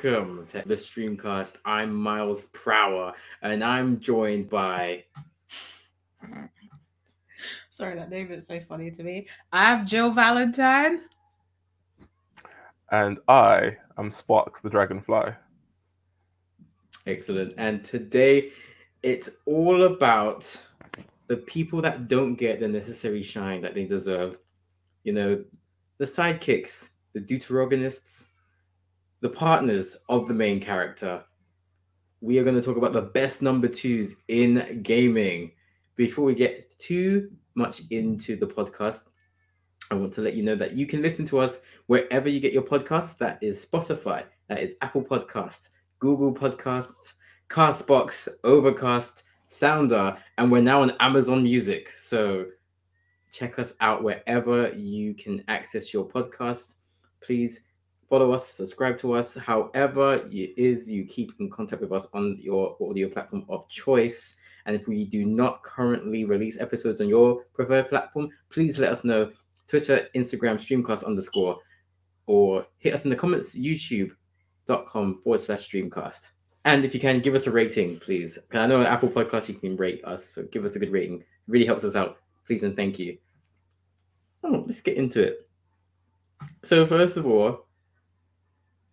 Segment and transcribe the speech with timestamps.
[0.00, 1.56] Hello, everyone, and welcome to the Streamcast.
[1.64, 5.04] I'm Miles Prower, and I'm joined by.
[7.70, 9.26] Sorry, that name is so funny to me.
[9.52, 11.02] I'm Jill Valentine.
[12.90, 15.32] And I am Sparks the Dragonfly.
[17.06, 17.54] Excellent.
[17.56, 18.50] And today
[19.02, 20.66] it's all about
[21.26, 24.38] the people that don't get the necessary shine that they deserve.
[25.04, 25.44] You know,
[25.98, 28.27] the sidekicks, the deuteragonists,
[29.20, 31.24] the partners of the main character.
[32.20, 35.52] We are going to talk about the best number twos in gaming.
[35.96, 39.04] Before we get too much into the podcast,
[39.90, 42.52] I want to let you know that you can listen to us wherever you get
[42.52, 43.18] your podcasts.
[43.18, 47.14] That is Spotify, that is Apple Podcasts, Google Podcasts,
[47.48, 51.90] Castbox, Overcast, Sounder, and we're now on Amazon Music.
[51.98, 52.46] So
[53.32, 56.76] check us out wherever you can access your podcast.
[57.20, 57.62] Please
[58.08, 62.36] follow us, subscribe to us, however it is you keep in contact with us on
[62.38, 64.36] your audio platform of choice.
[64.66, 69.04] And if we do not currently release episodes on your preferred platform, please let us
[69.04, 69.30] know.
[69.66, 71.58] Twitter, Instagram, streamcast underscore,
[72.26, 76.30] or hit us in the comments, youtube.com forward slash streamcast.
[76.64, 78.38] And if you can, give us a rating, please.
[78.52, 81.20] I know on Apple Podcast you can rate us, so give us a good rating.
[81.20, 82.16] It really helps us out.
[82.46, 83.18] Please and thank you.
[84.42, 85.48] Oh, let's get into it.
[86.62, 87.67] So, first of all,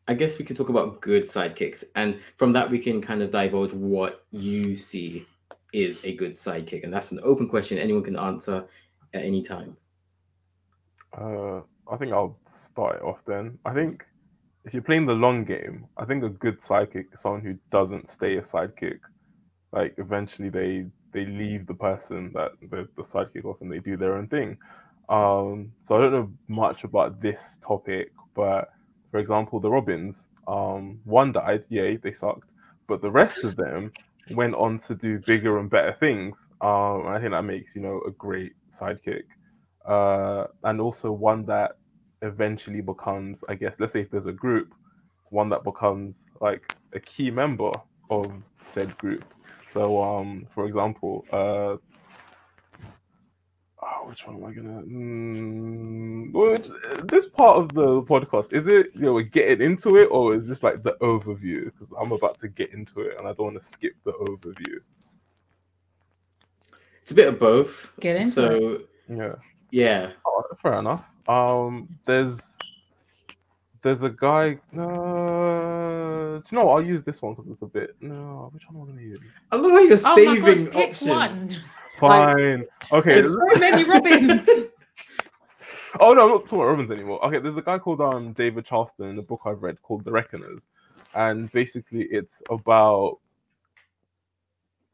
[0.08, 1.84] I guess we can talk about good sidekicks.
[1.96, 5.26] And from that, we can kind of divulge what you see
[5.74, 6.84] is a good sidekick.
[6.84, 8.66] And that's an open question anyone can answer
[9.14, 9.76] at any time.
[11.18, 11.62] Uh,
[11.92, 13.58] I think I'll start it off then.
[13.66, 14.06] I think
[14.66, 18.10] if you're playing the long game, I think a good sidekick is someone who doesn't
[18.10, 19.00] stay a sidekick.
[19.72, 23.96] Like eventually they they leave the person that the, the sidekick off and they do
[23.96, 24.58] their own thing.
[25.08, 28.70] Um, so I don't know much about this topic, but
[29.16, 32.50] for example, the Robins, um, one died, yay, they sucked,
[32.86, 33.94] but the rest of them
[34.32, 36.36] went on to do bigger and better things.
[36.60, 39.24] Um, I think that makes you know a great sidekick,
[39.86, 41.78] uh, and also one that
[42.24, 44.76] eventually becomes, I guess, let's say if there's a group,
[45.30, 47.72] one that becomes like a key member
[48.10, 48.34] of
[48.64, 49.24] said group.
[49.64, 51.78] So, um, for example, uh,
[53.86, 54.82] oh, which one am I gonna?
[54.82, 56.70] Mm, which,
[57.04, 58.92] this part of the podcast is it?
[58.94, 61.66] You know, we're getting into it, or is this like the overview?
[61.66, 64.80] Because I'm about to get into it, and I don't want to skip the overview.
[67.02, 67.92] It's a bit of both.
[68.00, 68.90] Get into so, it.
[69.08, 69.36] Yeah.
[69.70, 70.12] yeah.
[70.26, 71.06] Oh, fair enough.
[71.28, 72.58] Um, there's
[73.86, 74.58] there's a guy.
[74.74, 76.66] Uh, do you know?
[76.66, 76.74] What?
[76.74, 77.96] I'll use this one because it's a bit.
[78.02, 79.20] No, which one am I gonna use?
[79.52, 81.08] I love how you're Oh my saving God, pick options.
[81.08, 81.62] one.
[82.00, 82.66] Fine.
[82.92, 83.20] okay.
[83.20, 84.50] It's So many Robins.
[86.00, 87.24] Oh no, I'm not talking about Robins anymore.
[87.26, 90.12] Okay, there's a guy called um David Charleston in a book I've read called The
[90.12, 90.68] Reckoners,
[91.14, 93.20] and basically it's about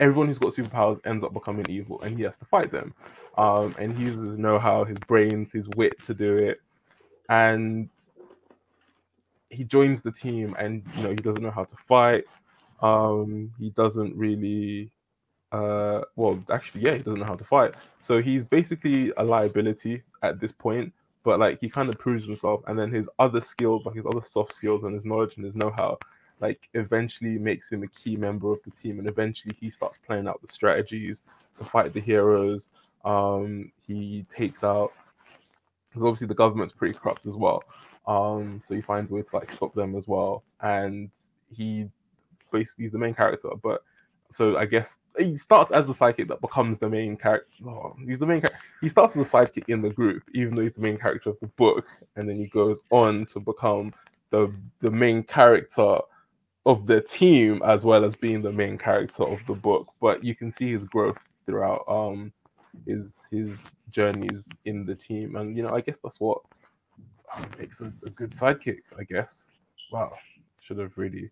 [0.01, 2.93] everyone who's got superpowers ends up becoming evil, and he has to fight them.
[3.37, 6.59] Um, and he uses his know-how, his brains, his wit to do it,
[7.29, 7.87] and
[9.51, 12.25] he joins the team, and you know he doesn't know how to fight.
[12.81, 14.91] Um, he doesn't really
[15.51, 17.73] uh well actually yeah he doesn't know how to fight.
[17.99, 22.61] So he's basically a liability at this point but like he kind of proves himself.
[22.67, 25.55] And then his other skills like his other soft skills and his knowledge and his
[25.55, 25.97] know-how
[26.39, 28.99] like eventually makes him a key member of the team.
[28.99, 31.23] And eventually he starts playing out the strategies
[31.57, 32.69] to fight the heroes.
[33.03, 34.93] Um he takes out
[35.89, 37.63] because obviously the government's pretty corrupt as well
[38.07, 41.11] um so he finds a way to like stop them as well and
[41.51, 41.87] he
[42.51, 43.83] basically is the main character but
[44.31, 47.47] so I guess he starts as the sidekick that becomes the main character.
[47.67, 48.59] Oh, he's the main character.
[48.79, 51.39] He starts as a sidekick in the group, even though he's the main character of
[51.41, 51.85] the book,
[52.15, 53.93] and then he goes on to become
[54.29, 55.97] the the main character
[56.65, 59.87] of the team as well as being the main character of the book.
[59.99, 62.31] But you can see his growth throughout um
[62.87, 66.41] his his journeys in the team, and you know I guess that's what
[67.57, 68.79] makes a, a good sidekick.
[68.99, 69.49] I guess.
[69.91, 70.13] Wow,
[70.61, 71.29] should have really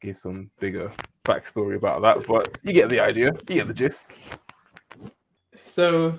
[0.00, 0.92] gave some bigger
[1.24, 4.08] backstory about that, but you get the idea, you get the gist.
[5.64, 6.18] So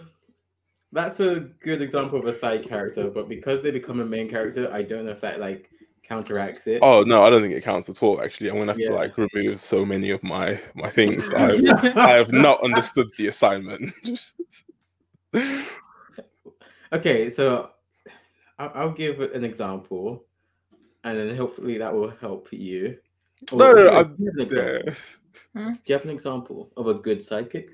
[0.91, 4.71] that's a good example of a side character, but because they become a main character,
[4.73, 5.69] I don't know if that like
[6.03, 6.79] counteracts it.
[6.81, 8.21] Oh no, I don't think it counts at all.
[8.21, 8.89] Actually, I'm gonna have Yeah.
[8.89, 11.31] to like remove so many of my my things.
[11.37, 11.61] I've,
[11.95, 13.93] I have not understood the assignment.
[16.91, 17.69] Okay, so
[18.59, 20.25] I'll, I'll give an example,
[21.03, 22.97] and then hopefully that will help you.
[23.51, 24.93] Or no, do no, you no, have- I'm, do you have an example?
[25.55, 25.71] yeah.
[25.71, 27.69] Do you have an example of a good sidekick?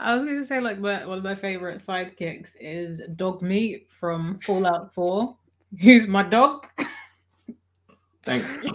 [0.00, 3.88] I was going to say, like, my, one of my favorite sidekicks is Dog Meat
[3.90, 5.36] from Fallout 4.
[5.82, 6.66] Who's my dog?
[8.22, 8.64] Thanks.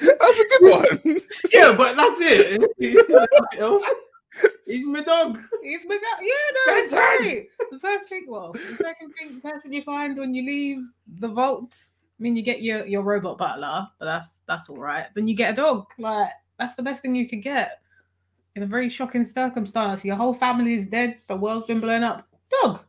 [0.00, 0.98] That's a good one.
[1.52, 2.62] yeah, but that's it.
[4.66, 5.38] He's my dog.
[5.62, 6.22] He's my dog.
[6.22, 7.18] Yeah, no, it's Benton!
[7.18, 7.50] great.
[7.70, 10.82] The first thing, well, the second thing, the person you find when you leave
[11.18, 11.76] the vault.
[12.18, 15.06] I mean, you get your your robot butler, but that's that's all right.
[15.14, 15.86] Then you get a dog.
[15.98, 17.80] Like that's the best thing you could get.
[18.56, 21.18] In a very shocking circumstance, your whole family is dead.
[21.28, 22.28] The world's been blown up.
[22.62, 22.84] Dog.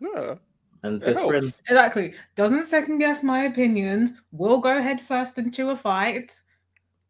[0.00, 0.36] Yeah.
[0.82, 1.44] And It best friend.
[1.68, 2.14] Exactly.
[2.36, 4.12] Doesn't second guess my opinions.
[4.32, 6.40] Will go head first into a fight.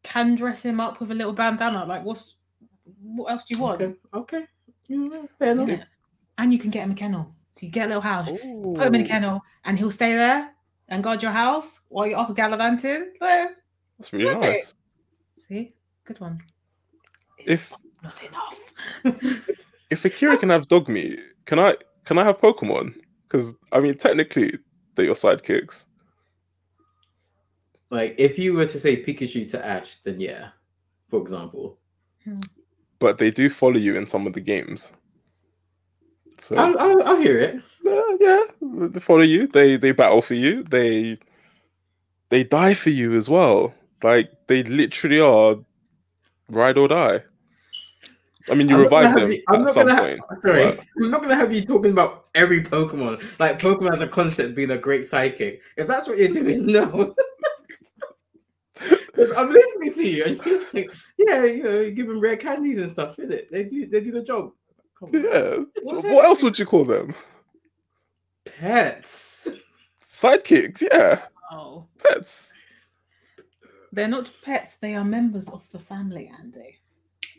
[0.03, 1.85] Can dress him up with a little bandana.
[1.85, 2.35] Like, what's
[3.03, 3.81] what else do you want?
[3.81, 3.95] Okay.
[4.15, 4.47] Okay.
[4.89, 5.69] Yeah, fair enough.
[5.69, 5.85] Yeah.
[6.39, 7.35] And you can get him a kennel.
[7.57, 10.51] So you get a little house, put him in a kennel, and he'll stay there
[10.89, 13.13] and guard your house while you're off gallivanting.
[13.19, 13.47] So,
[13.99, 14.51] That's really Love it.
[14.51, 14.77] nice.
[15.39, 15.73] see,
[16.05, 16.43] good one.
[17.39, 19.49] If It's not enough.
[19.91, 22.95] if Akira can have dog meat, can I can I have Pokemon?
[23.23, 24.59] Because I mean, technically,
[24.95, 25.87] they're your sidekicks.
[27.91, 30.49] Like if you were to say Pikachu to Ash, then yeah,
[31.09, 31.79] for example.
[32.25, 32.41] Hmm.
[33.05, 34.95] But they do follow you in some of the games.
[36.41, 37.56] So I'll, I'll, I'll hear it.
[37.87, 38.43] uh, yeah,
[38.89, 39.47] they follow you.
[39.47, 40.62] They they battle for you.
[40.62, 41.19] They
[42.31, 43.75] they die for you as well.
[44.03, 45.56] Like they literally are
[46.49, 47.21] ride or die.
[48.51, 50.21] I mean, you I'm revive them you- I'm at not some gonna point.
[50.41, 53.23] Sorry, but- I'm not gonna have you talking about every Pokemon.
[53.39, 55.61] Like Pokemon as a concept being a great psychic.
[55.77, 57.15] If that's what you're doing, no.
[59.15, 62.21] 'Cause I'm listening to you, and you're just like, yeah, you know, you give them
[62.21, 63.51] rare candies and stuff, is it?
[63.53, 64.53] They do, they do the job.
[64.99, 65.23] Come on.
[65.25, 65.59] yeah.
[65.83, 67.15] What's What else would you call them?
[68.45, 69.49] Pets.
[70.03, 70.83] Sidekicks.
[70.93, 71.23] Yeah,
[71.53, 72.53] Oh, pets.
[73.93, 74.77] they're not pets.
[74.77, 76.79] They are members of the family, Andy.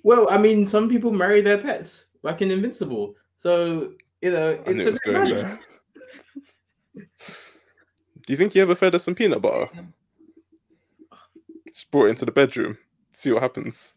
[0.03, 3.15] Well, I mean, some people marry their pets, like in Invincible.
[3.37, 3.91] So
[4.21, 5.27] you know, I knew it's it a bit going mad.
[5.35, 5.59] there.
[6.95, 9.69] Do you think you ever fed us some peanut butter?
[11.75, 12.77] Just brought it into the bedroom.
[13.11, 13.95] See what happens.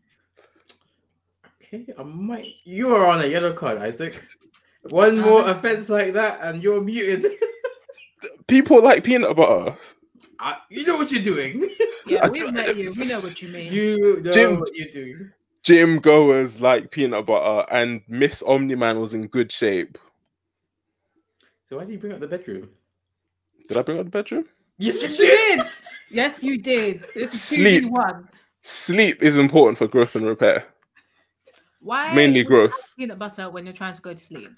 [1.62, 2.54] Okay, I might.
[2.64, 4.20] You are on a yellow card, Isaac.
[4.90, 7.24] One more Uh, offense like that, and you're muted.
[8.48, 9.76] People like peanut butter.
[10.40, 11.70] I, you know what you're doing.
[12.04, 12.92] Yeah, we've met you.
[12.98, 13.72] We know what you mean.
[13.72, 15.30] You know Jim- what you're doing.
[15.62, 19.98] Gym goers like peanut butter, and Miss Omni-Man was in good shape.
[21.68, 22.70] So why did you bring up the bedroom?
[23.68, 24.46] Did I bring up the bedroom?
[24.78, 25.66] Yes, you You did.
[26.10, 27.04] Yes, you did.
[27.14, 27.90] This is Sleep.
[27.90, 28.28] one.
[28.62, 30.66] Sleep is important for growth and repair.
[31.80, 32.74] Why Mainly growth.
[32.96, 34.50] Peanut butter when you're trying to go to sleep.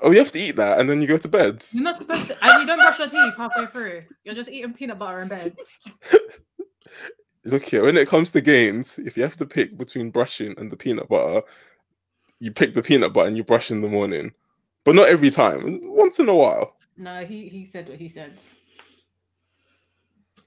[0.00, 1.64] Oh, you have to eat that, and then you go to bed.
[1.72, 3.98] You're not supposed to, and you don't brush your teeth halfway through.
[4.24, 5.56] You're just eating peanut butter in bed.
[7.44, 10.70] Look here, when it comes to gains, if you have to pick between brushing and
[10.70, 11.42] the peanut butter,
[12.40, 14.32] you pick the peanut butter and you brush in the morning.
[14.84, 15.80] But not every time.
[15.82, 16.76] Once in a while.
[16.96, 18.38] No, he he said what he said.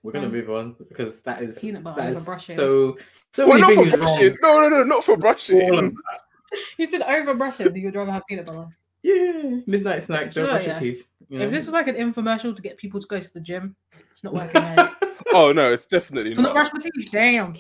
[0.04, 2.56] We're gonna Um, move on because that is peanut butter that over is brushing.
[2.56, 2.98] so
[3.34, 4.36] so Well, many not for brushing.
[4.44, 4.62] wrong.
[4.62, 5.62] No, no, no, not for brushing.
[5.62, 5.94] All of
[6.78, 8.68] He said over brushing, you'd rather have peanut butter.
[9.04, 10.24] Yeah, midnight snack.
[10.24, 11.08] Don't Sure, brush your teeth.
[11.30, 13.76] You If this was like an infomercial to get people to go to the gym,
[14.12, 14.94] it's not working out.
[15.34, 16.54] oh no, it's definitely to not not.
[16.56, 17.10] brush my teeth.
[17.12, 17.54] Damn.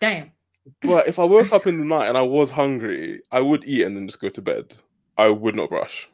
[0.00, 0.32] Damn.
[0.82, 3.84] But if I woke up in the night and I was hungry, I would eat
[3.84, 4.76] and then just go to bed.
[5.16, 6.10] I would not brush.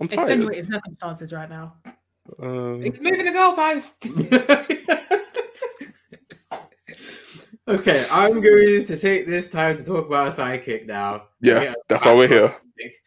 [0.00, 0.20] I'm tired.
[0.20, 1.74] Extenuating circumstances right now.
[2.38, 4.06] Um, It's moving the goalpost.
[7.68, 11.24] okay, I'm going to take this time to talk about a sidekick now.
[11.40, 12.54] yes, Yeah, that's why we're here.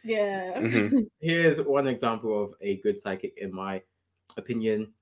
[0.04, 0.60] Yeah.
[0.60, 1.08] Mhm.
[1.20, 3.82] Here's one example of a good sidekick, in my
[4.38, 4.94] opinion.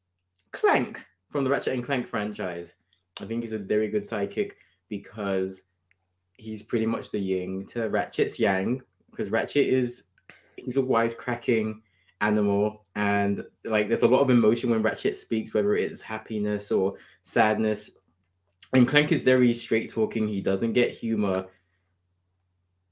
[0.51, 2.75] Clank from the Ratchet and Clank franchise.
[3.19, 4.53] I think he's a very good sidekick
[4.89, 5.63] because
[6.37, 8.81] he's pretty much the yin to Ratchet's yang.
[9.09, 10.05] Because Ratchet is
[10.55, 11.81] he's a wisecracking
[12.21, 16.95] animal, and like there's a lot of emotion when Ratchet speaks, whether it's happiness or
[17.23, 17.91] sadness.
[18.73, 20.27] And Clank is very straight talking.
[20.27, 21.47] He doesn't get humor.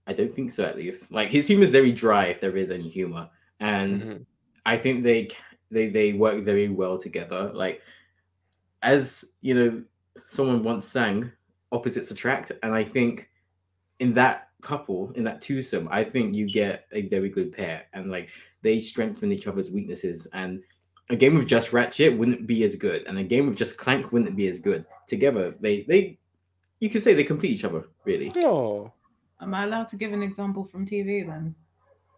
[0.08, 1.12] I don't think so, at least.
[1.12, 4.26] Like his humor is very dry, if there is any humor, and Mhm.
[4.66, 5.30] I think they
[5.72, 7.52] they they work very well together.
[7.54, 7.82] Like
[8.82, 9.84] as you know,
[10.28, 11.32] someone once sang,
[11.72, 13.30] "Opposites attract," and I think
[14.00, 18.12] in that couple, in that twosome, I think you get a very good pair, and
[18.12, 18.30] like
[18.62, 20.28] they strengthen each other's weaknesses.
[20.34, 20.62] And
[21.10, 24.12] a game with just Ratchet wouldn't be as good, and a game with just Clank
[24.12, 24.86] wouldn't be as good.
[25.08, 26.20] Together, they they
[26.80, 28.32] you could say they complete each other, really.
[28.38, 28.92] Oh,
[29.42, 31.56] Am I allowed to give an example from TV then?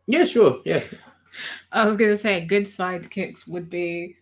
[0.08, 0.82] Yeah, sure, yeah.
[1.72, 4.18] I was gonna say good sidekicks would be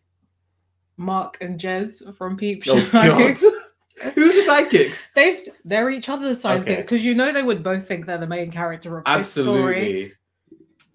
[0.97, 2.99] Mark and Jez from Peep oh, Show.
[2.99, 3.37] Oh God,
[4.15, 4.93] who's the sidekick?
[5.15, 6.75] they st- they're each other's sidekick Okay.
[6.77, 10.13] because you know they would both think they're the main character of this story.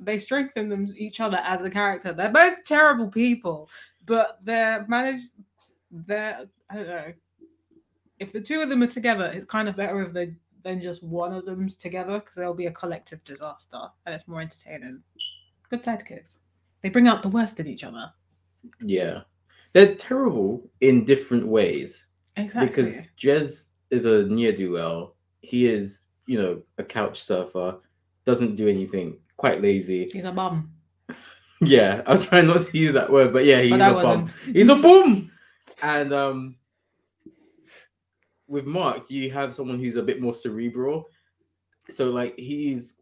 [0.01, 2.13] They strengthen them each other as a character.
[2.13, 3.71] They're both terrible people,
[4.05, 5.29] but they're managed.
[5.91, 7.13] They're I don't know.
[8.19, 11.03] If the two of them are together, it's kind of better if they than just
[11.03, 15.03] one of them's together because there'll be a collective disaster and it's more entertaining.
[15.71, 16.39] Good sidekicks.
[16.81, 18.11] They bring out the worst in each other.
[18.81, 19.23] Yeah.
[19.75, 22.07] They're terrible in different ways.
[22.37, 22.85] Exactly.
[22.85, 25.17] Because Jez is a near do well.
[25.41, 27.79] He is, you know, a couch surfer,
[28.25, 30.09] doesn't do anything, quite lazy.
[30.13, 30.71] he's a bum.
[31.61, 34.23] Yeah, I was trying not to use that word, but yeah, he's But a bum.
[34.25, 34.35] wasn't.
[34.57, 35.31] He's a bum.
[35.83, 36.57] And um
[38.49, 41.09] with Mark, you have someone who's a bit more cerebral.
[41.91, 42.97] So like he's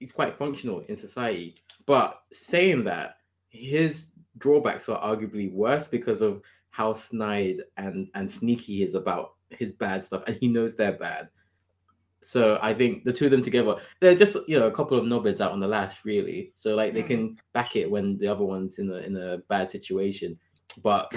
[0.00, 1.54] he's quite functional in society.
[1.86, 6.42] But saying that, his drawbacks are arguably worse because of
[6.74, 10.98] how snide and and sneaky he is about his bad stuff, and he knows they're
[10.98, 11.28] bad.
[12.20, 15.04] So I think the two of them together, they're just you know a couple of
[15.04, 16.52] knobheads out on the lash, really.
[16.56, 17.34] So like they can hmm.
[17.52, 20.36] back it when the other one's in a in a bad situation.
[20.82, 21.12] But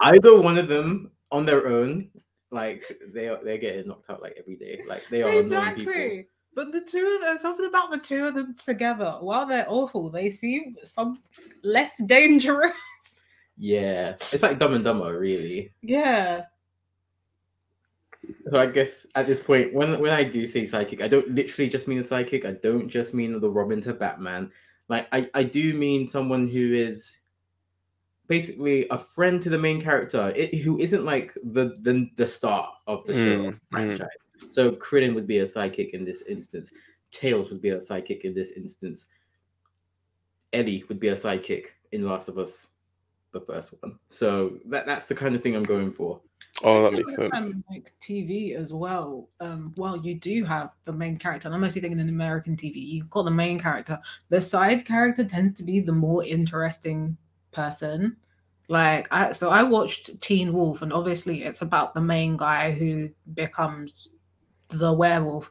[0.00, 2.08] either one of them on their own,
[2.52, 4.82] like they are they're getting knocked out like every day.
[4.86, 5.32] Like they are.
[5.32, 6.28] Exactly.
[6.54, 10.10] But the two of them, something about the two of them together, while they're awful,
[10.10, 11.18] they seem some
[11.64, 13.21] less dangerous.
[13.56, 15.72] Yeah, it's like Dumb and Dumber, really.
[15.82, 16.44] yeah.
[18.50, 21.68] So I guess at this point, when when I do say psychic, I don't literally
[21.68, 22.44] just mean a psychic.
[22.44, 24.50] I don't just mean the Robin to Batman.
[24.88, 27.18] Like I, I do mean someone who is
[28.28, 32.72] basically a friend to the main character, it, who isn't like the the, the star
[32.86, 33.60] of the show Mm, mm.
[33.70, 34.08] franchise.
[34.50, 36.70] So Krillin would be a psychic in this instance.
[37.10, 39.08] Tails would be a psychic in this instance.
[40.52, 42.70] Ellie would be a psychic in Last of Us,
[43.32, 43.98] the first one.
[44.08, 46.20] So that that's the kind of thing I'm going for.
[46.64, 47.34] Oh, that makes sense.
[47.34, 49.28] um, like TV as well.
[49.40, 52.74] Um, while you do have the main character, and I'm mostly thinking in American TV,
[52.76, 53.98] you've got the main character.
[54.28, 57.16] The side character tends to be the more interesting
[57.52, 58.16] person.
[58.68, 63.10] Like I, so I watched Teen Wolf, and obviously it's about the main guy who
[63.34, 64.14] becomes
[64.68, 65.50] the werewolf.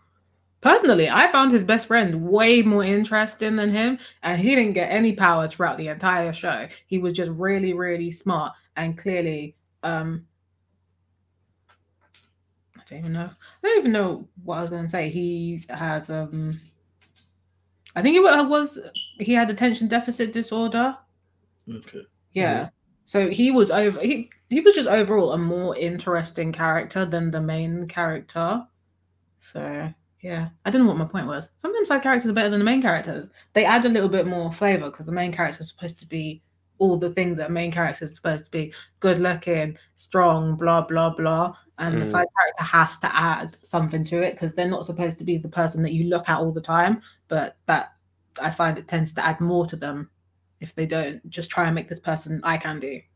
[0.61, 4.91] Personally, I found his best friend way more interesting than him, and he didn't get
[4.91, 6.67] any powers throughout the entire show.
[6.85, 10.25] He was just really, really smart and clearly um
[12.77, 13.29] I don't even know.
[13.29, 15.09] I don't even know what I was going to say.
[15.09, 16.59] He has um,
[17.95, 18.79] I think it wa- was
[19.19, 20.97] he had attention deficit disorder.
[21.69, 22.01] Okay.
[22.31, 22.69] Yeah.
[23.05, 23.99] So he was over.
[24.01, 28.65] He he was just overall a more interesting character than the main character.
[29.39, 31.51] So yeah, I don't know what my point was.
[31.57, 33.27] Sometimes side characters are better than the main characters.
[33.53, 36.41] They add a little bit more flavor because the main character is supposed to be
[36.77, 40.81] all the things that a main character is supposed to be: good looking, strong, blah
[40.81, 41.55] blah blah.
[41.79, 42.11] And the Mm.
[42.11, 45.49] side character has to add something to it because they're not supposed to be the
[45.49, 47.01] person that you look at all the time.
[47.27, 47.93] But that
[48.39, 50.09] I find it tends to add more to them
[50.59, 53.07] if they don't just try and make this person eye candy.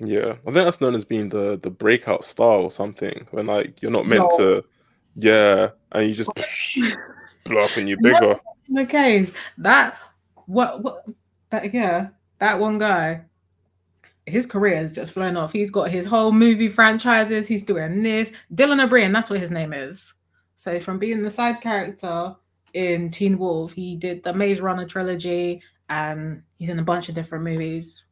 [0.00, 3.26] Yeah, I think that's known as being the the breakout star or something.
[3.30, 4.36] When like you're not meant No.
[4.38, 4.64] to,
[5.16, 6.30] yeah, and you just
[7.44, 8.38] blow up and you're bigger.
[8.68, 9.32] In the case.
[9.58, 9.96] That
[10.46, 11.06] what what
[11.50, 12.08] that yeah
[12.38, 13.22] that one guy
[14.26, 15.52] his career is just flown off.
[15.52, 17.48] He's got his whole movie franchises.
[17.48, 18.32] He's doing this.
[18.54, 20.14] Dylan o'brien that's what his name is.
[20.54, 22.34] So from being the side character
[22.74, 27.14] in teen wolf he did the maze runner trilogy and he's in a bunch of
[27.14, 28.04] different movies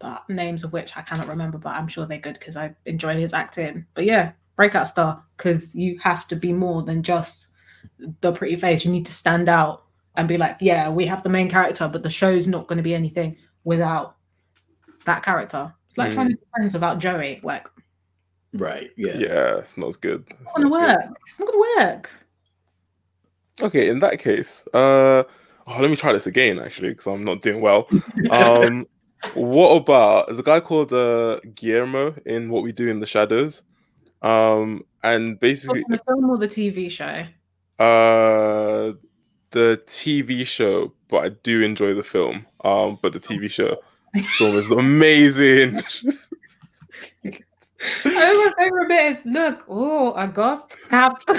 [0.00, 3.14] but names of which i cannot remember but i'm sure they're good because i enjoy
[3.14, 3.86] his acting.
[3.94, 7.48] But yeah breakout star because you have to be more than just
[8.20, 8.84] the pretty face.
[8.84, 9.84] You need to stand out
[10.16, 12.82] and be like, yeah, we have the main character, but the show's not going to
[12.82, 14.16] be anything without
[15.04, 15.72] that character.
[15.88, 17.40] It's like trying to be friends without Joey.
[17.42, 17.68] Like,
[18.54, 18.90] Right.
[18.96, 19.16] Yeah.
[19.16, 20.24] Yeah, it's not as good.
[20.28, 21.08] It's it's not going to not as good.
[21.08, 21.18] work.
[21.26, 22.10] It's not going to work.
[23.62, 25.22] Okay, in that case, uh,
[25.66, 27.88] oh, let me try this again actually because I'm not doing well.
[28.30, 28.86] Um,
[29.34, 33.62] what about there's a guy called uh, Guillermo in What We Do in the Shadows,
[34.22, 37.22] um, and basically the film or the TV show?
[37.78, 38.92] uh,
[39.50, 42.46] the TV show, but I do enjoy the film.
[42.64, 43.76] Um, but the TV show
[44.38, 45.80] film is amazing.
[47.24, 47.32] oh,
[48.04, 51.20] my favorite bit is look, oh, a ghost cap.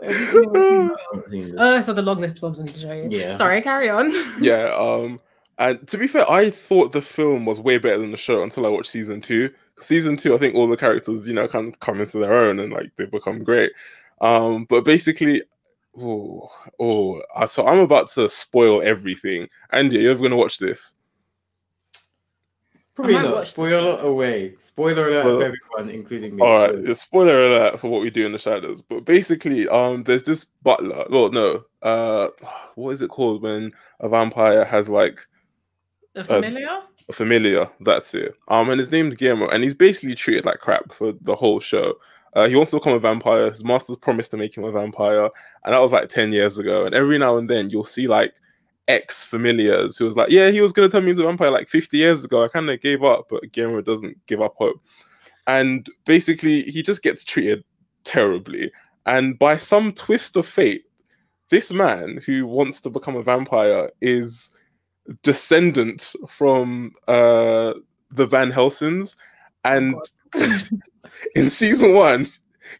[0.00, 3.08] Oh, so the long list of films I need to show you.
[3.10, 3.34] Yeah.
[3.34, 4.12] Sorry, carry on.
[4.40, 4.72] yeah.
[4.78, 5.18] Um,
[5.58, 8.64] and to be fair, I thought the film was way better than the show until
[8.66, 9.50] I watched season two.
[9.80, 12.58] Season two, I think all the characters, you know, kind of come into their own
[12.58, 13.72] and like they become great.
[14.20, 15.42] Um, but basically,
[16.00, 16.50] oh,
[16.80, 19.48] oh, uh, so I'm about to spoil everything.
[19.70, 20.94] Andy, are you ever gonna watch this?
[22.94, 23.46] Probably not.
[23.46, 24.54] Spoiler away.
[24.58, 26.42] Spoiler alert Well- for everyone, including me.
[26.42, 26.90] All right, Spoiler.
[26.90, 28.82] it's spoiler alert for what we do in the shadows.
[28.82, 31.06] But basically, um, there's this butler.
[31.08, 32.28] Well, no, uh,
[32.74, 35.20] what is it called when a vampire has like
[36.18, 36.80] The familiar?
[37.08, 37.70] a familiar?
[37.80, 38.34] That's it.
[38.48, 41.94] Um, and his name's Guillermo, and he's basically treated like crap for the whole show.
[42.34, 43.48] Uh, he wants to become a vampire.
[43.48, 45.30] His master's promised to make him a vampire,
[45.64, 46.84] and that was like ten years ago.
[46.84, 48.34] And every now and then, you'll see like
[48.86, 51.68] ex familiars who was like, "Yeah, he was gonna turn me into a vampire like
[51.68, 52.44] 50 years ago.
[52.44, 54.80] I kind of gave up, but Guillermo doesn't give up hope."
[55.46, 57.64] And basically, he just gets treated
[58.04, 58.70] terribly.
[59.06, 60.84] And by some twist of fate,
[61.48, 64.50] this man who wants to become a vampire is
[65.22, 67.74] descendant from uh,
[68.10, 69.16] the Van Helsings,
[69.64, 69.94] and
[71.34, 72.30] in season one,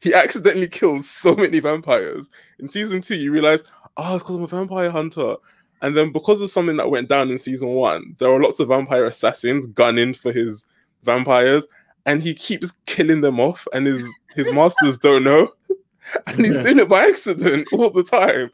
[0.00, 2.28] he accidentally kills so many vampires.
[2.58, 3.64] In season two, you realize,
[3.97, 5.37] oh, it's because I'm a vampire hunter.
[5.80, 8.68] And then because of something that went down in season one, there are lots of
[8.68, 10.66] vampire assassins gunning for his
[11.04, 11.66] vampires,
[12.04, 15.52] and he keeps killing them off, and his his masters don't know.
[16.26, 18.50] And he's doing it by accident all the time.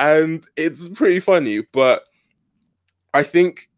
[0.00, 2.02] And it's pretty funny, but
[3.14, 3.68] I think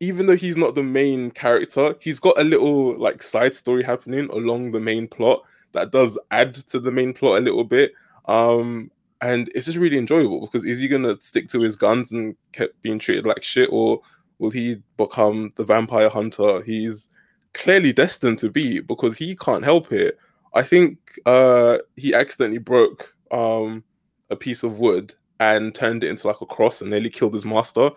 [0.00, 4.30] even though he's not the main character, he's got a little like side story happening
[4.30, 5.42] along the main plot
[5.72, 7.92] that does add to the main plot a little bit.
[8.26, 8.90] Um,
[9.20, 12.80] and it's just really enjoyable because is he gonna stick to his guns and kept
[12.82, 14.00] being treated like shit, or
[14.38, 17.10] will he become the vampire hunter he's
[17.54, 20.18] clearly destined to be because he can't help it?
[20.54, 23.82] I think uh, he accidentally broke um,
[24.30, 27.44] a piece of wood and turned it into like a cross and nearly killed his
[27.44, 27.90] master.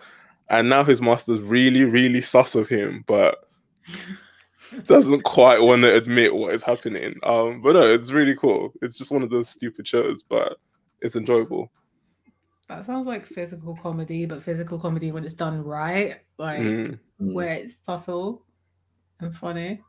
[0.51, 3.37] And now his master's really, really sus of him, but
[4.85, 7.15] doesn't quite want to admit what is happening.
[7.23, 8.73] Um, but no, it's really cool.
[8.81, 10.57] It's just one of those stupid shows, but
[10.99, 11.71] it's enjoyable.
[12.67, 17.33] That sounds like physical comedy, but physical comedy when it's done right, like Mm, Mm.
[17.33, 18.45] where it's subtle
[19.21, 19.81] and funny.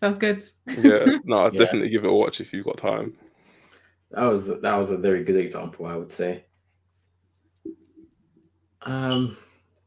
[0.00, 0.42] Sounds good.
[0.76, 1.60] yeah, no, I'd Yeah.
[1.60, 3.16] definitely give it a watch if you've got time.
[4.10, 6.46] That was that was a very good example, I would say.
[8.82, 9.36] Um,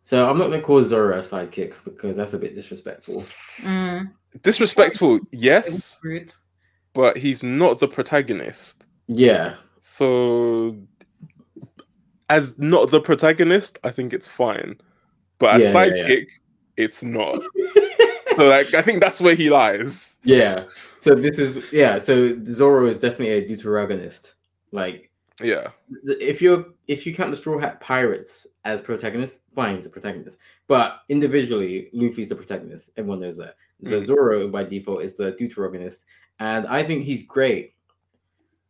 [0.07, 3.21] so I'm not gonna call Zoro a sidekick because that's a bit disrespectful.
[3.61, 5.99] Mm, Disrespectful, yes,
[6.93, 8.85] but he's not the protagonist.
[9.07, 10.77] Yeah, So,
[12.29, 14.79] as not the protagonist, I think it's fine.
[15.39, 16.03] But as Yeah, yeah, yeah.
[16.03, 16.27] sidekick,
[16.75, 17.41] it's not.
[18.35, 20.17] so, like, I think that's where he lies.
[20.23, 20.65] yeah.
[21.01, 21.99] So this is yeah.
[21.99, 24.33] So Zoro is definitely a deuteragonist.
[24.73, 25.09] Like
[25.41, 25.67] Yeah.
[26.03, 30.37] if you're if you count the Straw Hat Pirates as protagonists, fine, he's a protagonist.
[30.67, 32.91] But individually, Luffy's the protagonist.
[32.97, 33.55] Everyone knows that.
[33.83, 34.05] So Mhm.
[34.05, 36.05] Zoro by default is the deuteragonist,
[36.39, 37.73] and I think he's great.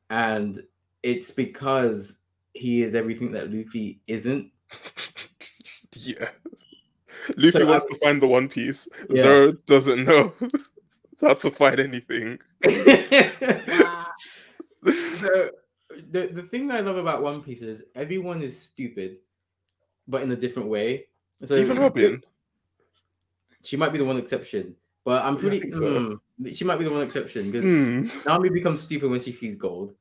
[0.10, 0.62] And
[1.04, 2.20] it's because
[2.54, 4.52] he is everything that Luffy isn't.
[5.96, 6.30] yeah.
[7.36, 8.88] Luffy So, wants I- to find the One Piece.
[9.10, 9.24] Yeah.
[9.24, 10.34] Zoro doesn't know
[11.22, 12.40] how to find anything.
[15.20, 15.50] So
[16.10, 19.18] the the thing I love about One Piece is everyone is stupid,
[20.08, 21.08] but in a different way.
[21.44, 22.24] So Even Robin.
[23.64, 25.60] she might be the one exception, but I'm pretty.
[25.60, 25.82] think so.
[26.42, 28.08] mm, she might be the one exception because Hmm.
[28.28, 29.94] Nami becomes stupid when she sees gold.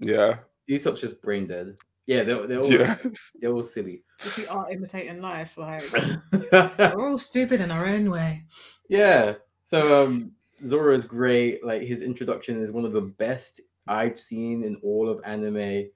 [0.00, 0.38] Yeah.
[0.68, 1.76] Usopp's just brain dead.
[2.06, 2.96] Yeah, they're, they're all Yeah.
[3.40, 4.02] they're all silly.
[4.20, 5.82] if we are imitating life, like
[6.52, 8.44] we're all stupid in our own way.
[8.88, 9.34] yeah.
[9.62, 10.32] So um
[10.66, 11.64] Zoro is great.
[11.64, 15.88] Like his introduction is one of the best I've seen in all of anime.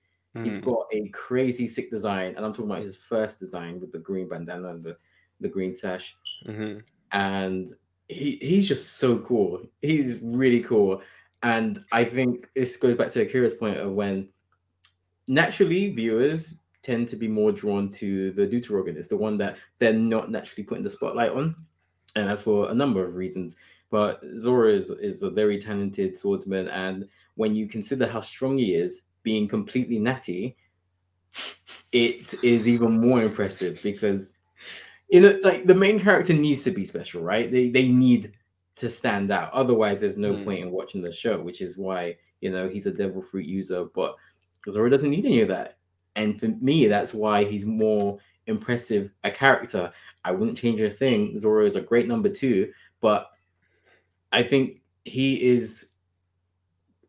[0.45, 3.99] he's got a crazy sick design, and I'm talking about his first design with the
[3.99, 4.97] green bandana and the,
[5.41, 6.17] the green sash.
[6.47, 6.83] Mhm.
[7.11, 7.73] And
[8.09, 9.63] he he's just so cool.
[9.83, 11.03] He's really cool.
[11.43, 14.29] And I think this goes back to Akira's point of when
[15.27, 20.31] naturally viewers tend to be more drawn to the deuteragonist, the one that they're not
[20.31, 21.55] naturally putting the spotlight on.
[22.17, 23.57] And that's for a number of reasons.
[23.91, 26.69] But Zoro is, is a very talented swordsman.
[26.69, 30.57] And when you consider how strong he is, being completely natty,
[31.93, 34.37] it is even more impressive because
[35.09, 37.51] you know, like the main character needs to be special, right?
[37.51, 38.33] They they need
[38.75, 39.53] to stand out.
[39.53, 40.45] Otherwise, there's no Mm.
[40.45, 43.85] point in watching the show, which is why you know he's a devil fruit user.
[43.95, 44.17] But
[44.69, 45.79] Zoro doesn't need any of that,
[46.17, 49.93] and for me, that's why he's more impressive a character.
[50.25, 51.39] I wouldn't change a thing.
[51.39, 53.31] Zoro is a great number two, but
[54.33, 55.88] I think he is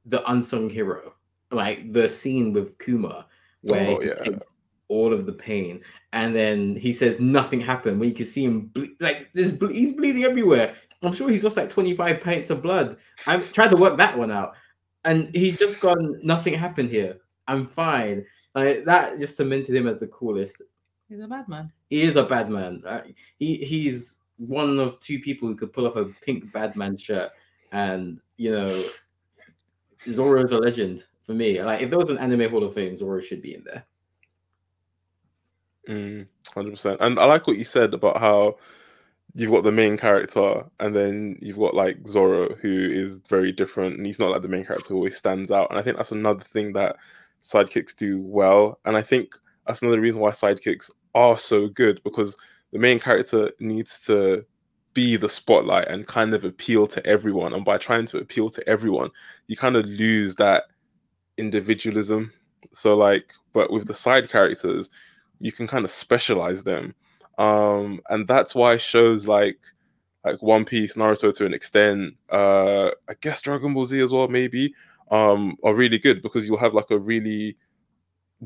[0.10, 1.14] the unsung hero.
[1.52, 3.26] Like the scene with Kuma,
[3.62, 4.14] where Oh, he yeah.
[4.16, 5.82] takes all of the pain,
[6.14, 8.00] and then he says nothing happened.
[8.00, 10.76] When you can see him, ble- like this, ble- he's bleeding everywhere.
[11.02, 12.98] I'm sure he's lost like 25 pints of blood.
[13.26, 14.54] I've tried to work that one out,
[15.06, 16.20] and he's just gone.
[16.24, 17.18] Nothing happened here.
[17.48, 18.26] I'm fine.
[18.54, 20.62] Like that just cemented him as the coolest
[21.08, 21.72] He's a bad man.
[21.90, 22.84] he is a bad man.
[22.86, 23.02] Uh,
[23.40, 27.32] he he's one of two people who could pull off a pink Batman shirt,
[27.72, 28.86] and you know,
[30.08, 31.62] Zoro is a legend for me.
[31.62, 33.86] Like if there was an anime Hall of Fame, Zoro should be in there.
[35.88, 36.98] Mm, Hundred percent.
[37.02, 38.58] And I like what you said about how
[39.34, 43.98] you've got the main character, and then you've got like Zoro, who is very different,
[43.98, 45.70] and he's not like the main character who always stands out.
[45.70, 46.96] And I think that's another thing that
[47.42, 48.80] sidekicks do well.
[48.86, 49.36] And I think
[49.68, 52.36] that's another reason why sidekicks are so good because
[52.72, 54.46] the main character needs to
[54.94, 57.54] be the spotlight and kind of appeal to everyone.
[57.54, 59.10] And by trying to appeal to everyone,
[59.48, 60.66] you kind of lose that
[61.38, 62.32] individualism.
[62.72, 64.90] So, like, but with the side characters,
[65.40, 66.94] you can kind of specialize them.
[67.38, 69.60] Um, and that's why shows like
[70.26, 74.28] like One Piece, Naruto to an extent, uh, I guess Dragon Ball Z as well,
[74.28, 74.74] maybe,
[75.12, 77.56] um, are really good because you'll have like a really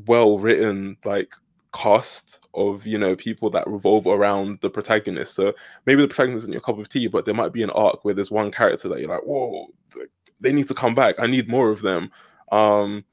[0.06, 1.34] well written like
[1.74, 5.34] cast of you know people that revolve around the protagonist.
[5.34, 5.52] So
[5.86, 8.14] maybe the protagonist isn't your cup of tea, but there might be an arc where
[8.14, 9.66] there's one character that you're like, whoa,
[10.40, 11.16] they need to come back.
[11.18, 12.10] I need more of them.
[12.52, 13.04] Um,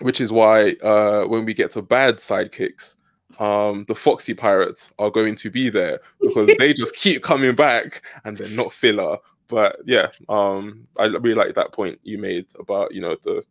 [0.00, 2.96] which is why uh, when we get to bad sidekicks,
[3.38, 8.02] um, the Foxy Pirates are going to be there because they just keep coming back
[8.24, 9.18] and they're not filler.
[9.46, 13.44] But yeah, um, I really like that point you made about you know the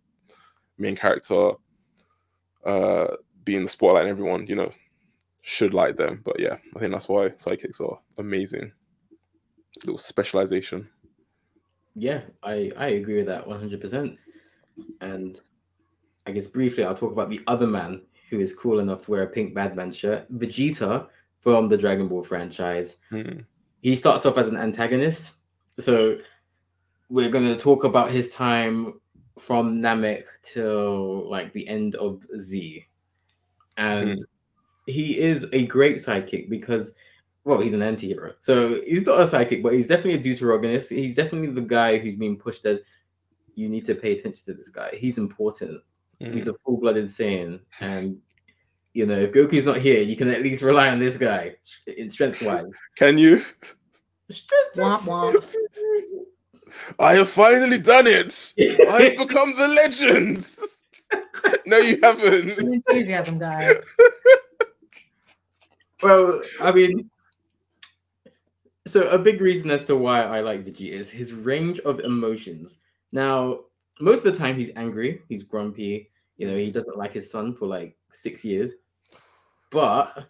[0.78, 1.52] main character
[2.66, 3.08] uh,
[3.45, 4.71] being the spotlight and everyone you know
[5.41, 6.21] should like them.
[6.23, 8.71] But yeah, I think that's why sidekicks are amazing.
[9.75, 10.89] It's a little specialization.
[11.95, 14.17] Yeah, I I agree with that one hundred percent.
[15.01, 15.39] And
[16.25, 19.23] I guess briefly, I'll talk about the other man who is cool enough to wear
[19.23, 21.08] a pink Batman shirt, Vegeta
[21.41, 22.97] from the Dragon Ball franchise.
[23.10, 23.41] Hmm.
[23.82, 25.34] He starts off as an antagonist.
[25.77, 26.17] So
[27.10, 28.99] we're going to talk about his time
[29.38, 32.86] from Namek till like the end of Z.
[33.77, 34.23] And Hmm.
[34.88, 36.95] he is a great sidekick because,
[37.43, 38.33] well, he's an anti hero.
[38.39, 40.89] So he's not a sidekick, but he's definitely a deuteragonist.
[40.95, 42.81] He's definitely the guy who's being pushed as
[43.55, 44.95] you need to pay attention to this guy.
[44.95, 45.81] He's important.
[46.19, 46.55] He's Mm.
[46.55, 48.17] a full-blooded Saiyan, and
[48.93, 51.55] you know if Goku's not here, you can at least rely on this guy
[51.86, 52.65] in strength-wise.
[52.95, 53.41] Can you?
[54.29, 54.75] Strength.
[54.77, 55.55] Womp womp.
[56.97, 58.53] I have finally done it.
[58.89, 60.47] I've become the legend.
[61.65, 62.60] no, you haven't.
[62.60, 63.76] Enthusiasm, guys.
[66.04, 67.10] well, I mean,
[68.86, 72.78] so a big reason as to why I like Vegeta is his range of emotions.
[73.12, 73.62] Now,
[73.99, 76.10] most of the time he's angry, he's grumpy.
[76.38, 78.73] You know, he doesn't like his son for like six years.
[79.71, 80.30] But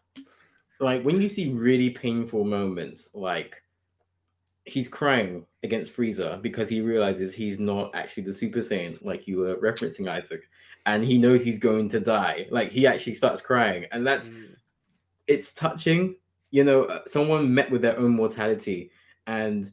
[0.80, 3.62] like when you see really painful moments, like
[4.65, 9.38] he's crying against Frieza because he realizes he's not actually the Super Saiyan, like you
[9.38, 10.49] were referencing Isaac,
[10.86, 12.47] and he knows he's going to die.
[12.49, 14.32] Like he actually starts crying, and that's
[15.28, 16.15] it's touching.
[16.52, 18.91] You know, uh, someone met with their own mortality,
[19.28, 19.71] and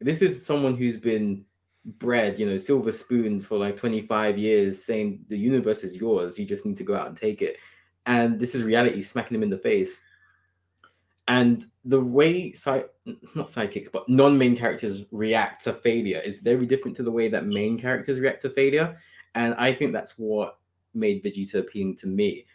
[0.00, 1.44] this is someone who's been
[1.84, 6.38] bred, you know, silver spoon for like 25 years, saying the universe is yours.
[6.38, 7.56] You just need to go out and take it.
[8.06, 10.00] And this is reality smacking him in the face.
[11.28, 12.84] And the way side
[13.34, 17.46] not sidekicks, but non-main characters react to failure is very different to the way that
[17.46, 18.96] main characters react to failure.
[19.34, 20.58] And I think that's what
[20.94, 22.46] made Vegeta appealing to me.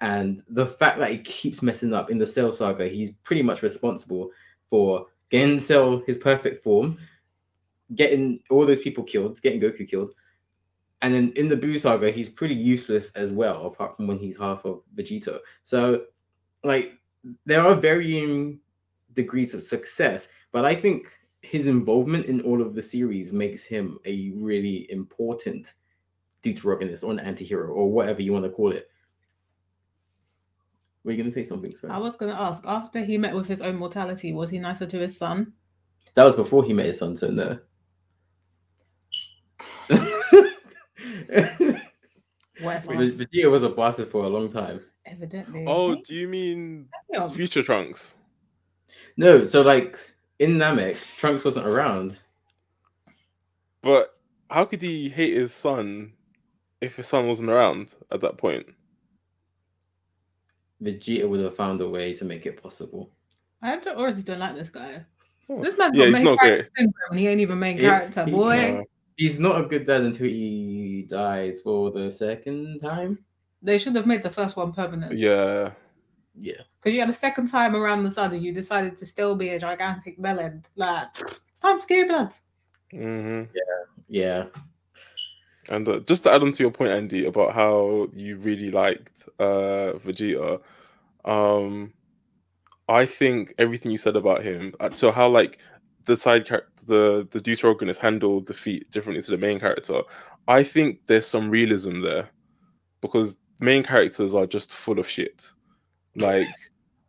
[0.00, 3.62] And the fact that he keeps messing up in the Cell Saga, he's pretty much
[3.62, 4.30] responsible
[4.70, 6.98] for getting Cell his perfect form,
[7.94, 10.14] getting all those people killed, getting Goku killed.
[11.02, 14.38] And then in the Buu Saga, he's pretty useless as well, apart from when he's
[14.38, 15.40] half of Vegeta.
[15.62, 16.04] So,
[16.64, 16.92] like,
[17.44, 18.60] there are varying
[19.12, 21.08] degrees of success, but I think
[21.42, 25.74] his involvement in all of the series makes him a really important
[26.42, 28.88] deuteragonist or an anti-hero or whatever you want to call it.
[31.04, 31.74] Were you going to say something?
[31.76, 31.92] Sorry.
[31.92, 34.86] I was going to ask, after he met with his own mortality, was he nicer
[34.86, 35.52] to his son?
[36.14, 37.58] That was before he met his son, so no.
[42.60, 42.94] Whatever.
[42.96, 44.80] Vegeta was a bastard for a long time.
[45.06, 45.64] Evidently.
[45.66, 46.88] Oh, do you mean
[47.32, 48.14] Future Trunks?
[49.16, 49.98] No, so like
[50.38, 52.18] in Namek, Trunks wasn't around.
[53.82, 54.16] But
[54.50, 56.12] how could he hate his son
[56.80, 58.66] if his son wasn't around at that point?
[60.82, 63.10] Vegeta would have found a way to make it possible.
[63.62, 65.04] I don't, already don't like this guy.
[65.48, 65.62] Oh.
[65.62, 67.82] This man's Yeah, got he's main not character syndrome and he ain't even main He-
[67.84, 68.78] character, he- boy.
[68.80, 68.82] Uh,
[69.16, 73.18] He's not a good dad until he dies for the second time.
[73.62, 75.12] They should have made the first one permanent.
[75.16, 75.70] yeah.
[76.38, 76.60] Yeah.
[76.78, 79.48] Because you had a second time around the sun and you decided to still be
[79.50, 80.64] a gigantic melon.
[80.76, 81.08] Like,
[81.50, 82.32] it's time to go blood.
[82.90, 83.84] hmm Yeah.
[84.08, 84.44] Yeah.
[85.70, 89.28] And uh, just to add on to your point, Andy, about how you really liked
[89.40, 90.60] uh, Vegeta,
[91.24, 91.92] um,
[92.88, 94.74] I think everything you said about him.
[94.78, 95.58] uh, So how like
[96.04, 100.02] the side character, the the deuteragonist handled defeat differently to the main character.
[100.46, 102.28] I think there's some realism there
[103.00, 105.50] because main characters are just full of shit.
[106.16, 106.46] Like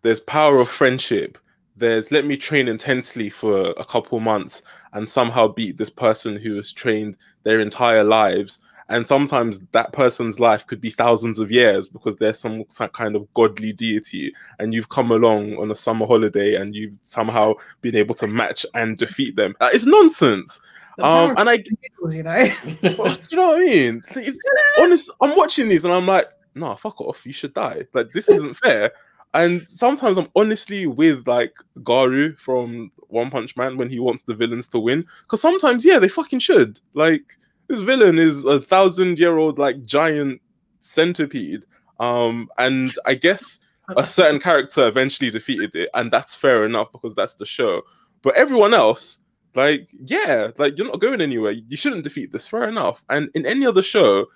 [0.02, 1.38] there's power of friendship.
[1.76, 6.56] There's let me train intensely for a couple months and somehow beat this person who
[6.56, 8.60] has trained their entire lives.
[8.90, 13.18] And sometimes that person's life could be thousands of years because there's some, some kind
[13.18, 17.98] of godly deity, and you've come along on a summer holiday and you've somehow been
[17.98, 19.56] able to match and defeat them.
[19.60, 20.62] Uh, It's nonsense.
[21.00, 21.64] Um, and I,
[22.10, 22.38] you know.
[22.82, 24.04] you know what I mean?
[24.12, 24.38] It's-
[24.80, 27.26] honest, I'm watching these and I'm like, nah, fuck off.
[27.26, 27.86] You should die.
[27.94, 28.92] Like this isn't fair.
[29.34, 34.36] And sometimes I'm honestly with like Garou from One Punch Man when he wants the
[34.36, 35.06] villains to win.
[35.24, 36.80] Because sometimes, yeah, they fucking should.
[36.94, 40.42] Like this villain is a thousand year old like giant
[40.80, 41.66] centipede.
[42.00, 43.60] Um, and I guess
[43.96, 47.82] a certain character eventually defeated it, and that's fair enough because that's the show.
[48.22, 49.20] But everyone else,
[49.56, 51.52] like, yeah, like you're not going anywhere.
[51.52, 52.48] You shouldn't defeat this.
[52.48, 53.04] Fair enough.
[53.10, 54.28] And in any other show,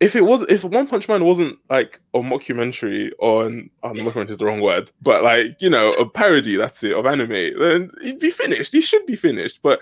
[0.00, 4.38] if it was, if One Punch Man wasn't like a mockumentary on, oh, mockumentary is
[4.38, 8.18] the wrong word, but like you know, a parody, that's it, of anime, then he'd
[8.18, 8.72] be finished.
[8.72, 9.60] He should be finished.
[9.62, 9.80] But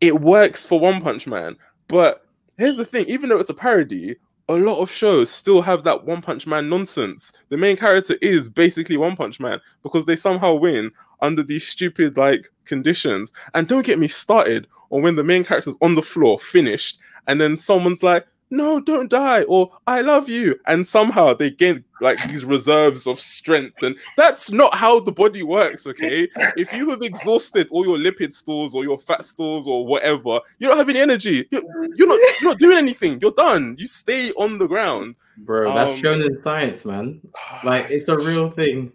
[0.00, 1.56] it works for One Punch Man.
[1.88, 4.16] But here's the thing: even though it's a parody,
[4.48, 7.30] a lot of shows still have that One Punch Man nonsense.
[7.50, 12.16] The main character is basically One Punch Man because they somehow win under these stupid
[12.16, 13.30] like conditions.
[13.52, 17.38] And don't get me started on when the main character's on the floor, finished, and
[17.38, 22.22] then someone's like, "No, don't die," or "I love you," and somehow they gain like
[22.28, 25.86] these reserves of strength, and that's not how the body works.
[25.86, 30.40] Okay, if you have exhausted all your lipid stores or your fat stores or whatever,
[30.58, 31.46] you don't have any energy.
[31.50, 31.62] You're,
[31.94, 33.20] you're not you're not doing anything.
[33.20, 33.76] You're done.
[33.78, 35.14] You stay on the ground.
[35.38, 37.20] Bro, that's Um, Shonen science, man.
[37.64, 38.92] Like it's a real thing.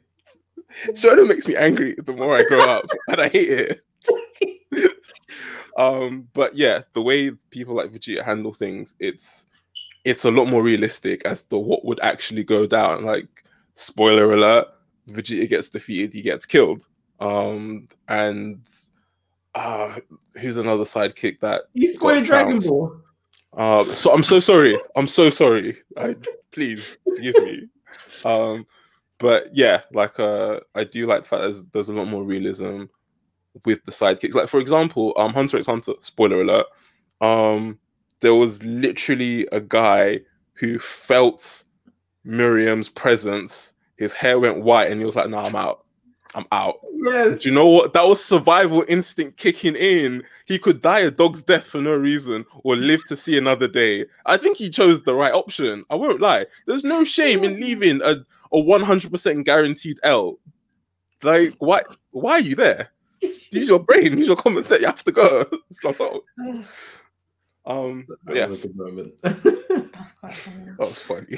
[0.90, 3.82] Shonen makes me angry the more I grow up, and I hate it.
[5.76, 9.48] um, but yeah, the way people like Vegeta handle things, it's
[10.04, 13.04] it's a lot more realistic as to what would actually go down.
[13.04, 14.68] Like, spoiler alert:
[15.10, 16.88] Vegeta gets defeated, he gets killed.
[17.20, 18.62] Um, and
[19.54, 19.96] uh,
[20.40, 22.60] who's another sidekick that You spoiled Dragon.
[22.60, 22.96] Ball.
[23.54, 24.80] um, so I'm so sorry.
[24.96, 25.78] I'm so sorry.
[25.98, 26.16] I
[26.52, 27.68] please forgive me.
[28.24, 28.66] Um,
[29.18, 32.86] but yeah, like uh, I do like the fact there's there's a lot more realism
[33.64, 34.34] with the sidekicks.
[34.34, 35.94] Like for example, um, Hunter x Hunter.
[36.02, 36.66] Spoiler alert.
[37.22, 37.80] Um,
[38.20, 40.22] there was literally a guy
[40.54, 41.64] who felt
[42.26, 43.74] Meruem's presence.
[43.98, 45.86] His hair went white, and he was like, "No, I'm out.
[46.34, 47.42] I'm out." Yes.
[47.42, 47.94] Do you know what?
[47.94, 50.24] That was survival instinct kicking in.
[50.46, 54.06] He could die a dog's death for no reason or live to see another day.
[54.26, 55.86] I think he chose the right option.
[55.90, 56.46] I won't lie.
[56.66, 58.16] There's no shame in leaving a,
[58.52, 60.40] a 100% guaranteed L.
[61.22, 62.90] Like, why why are you there?
[63.22, 64.82] Just Use your brain, use your common sense.
[64.82, 65.46] You have to go.
[65.70, 66.22] It's not all.
[67.68, 69.14] Um, but That yeah, was a good moment.
[69.24, 70.66] That's quite funny.
[70.78, 71.38] that was funny.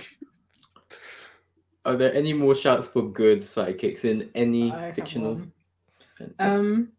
[1.85, 5.35] Are there any more shouts for good sidekicks in any I have fictional?
[5.35, 5.53] one.
[6.39, 6.91] Um,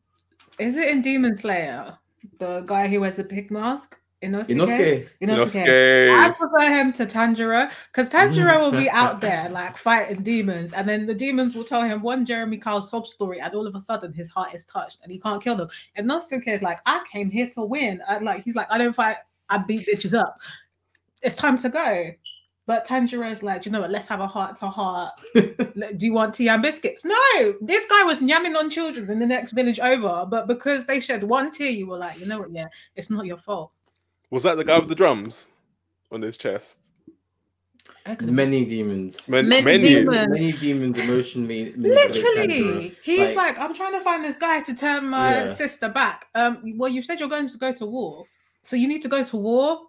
[0.59, 1.99] is it in Demon Slayer?
[2.39, 3.99] The guy who wears the pig mask?
[4.23, 4.49] Inosuke?
[4.49, 5.09] Inosuke.
[5.23, 6.11] Inosuke.
[6.11, 6.37] I Inosuke.
[6.37, 11.07] prefer him to Tanjiro because Tanjiro will be out there like fighting demons, and then
[11.07, 14.13] the demons will tell him one Jeremy Kyle sob story, and all of a sudden
[14.13, 15.69] his heart is touched and he can't kill them.
[15.95, 18.01] And Inosuke is like, I came here to win.
[18.09, 19.17] And like he's like, I don't fight,
[19.49, 20.41] I beat bitches up.
[21.23, 22.11] It's time to go.
[22.67, 23.91] But Tanjiro's like, you know what?
[23.91, 25.15] Let's have a heart to heart.
[25.35, 27.03] Do you want tea and biscuits?
[27.03, 31.01] No, this guy was yamming on children in the next village over, but because they
[31.01, 32.53] shed one tear, you were like, you know what?
[32.53, 33.73] Yeah, it's not your fault.
[34.31, 35.49] Was that the guy with the drums
[36.13, 36.79] on his chest?
[38.23, 39.29] Many demons.
[39.29, 39.89] Man, Many many.
[39.89, 40.29] demons.
[40.31, 41.73] Many demons emotionally.
[41.77, 45.47] Literally, he's Like- like, I'm trying to find this guy to turn my Yeah.
[45.53, 46.27] sister back.
[46.35, 48.25] Um, well, you said you're going to go to war,
[48.63, 49.83] so you need to go to war.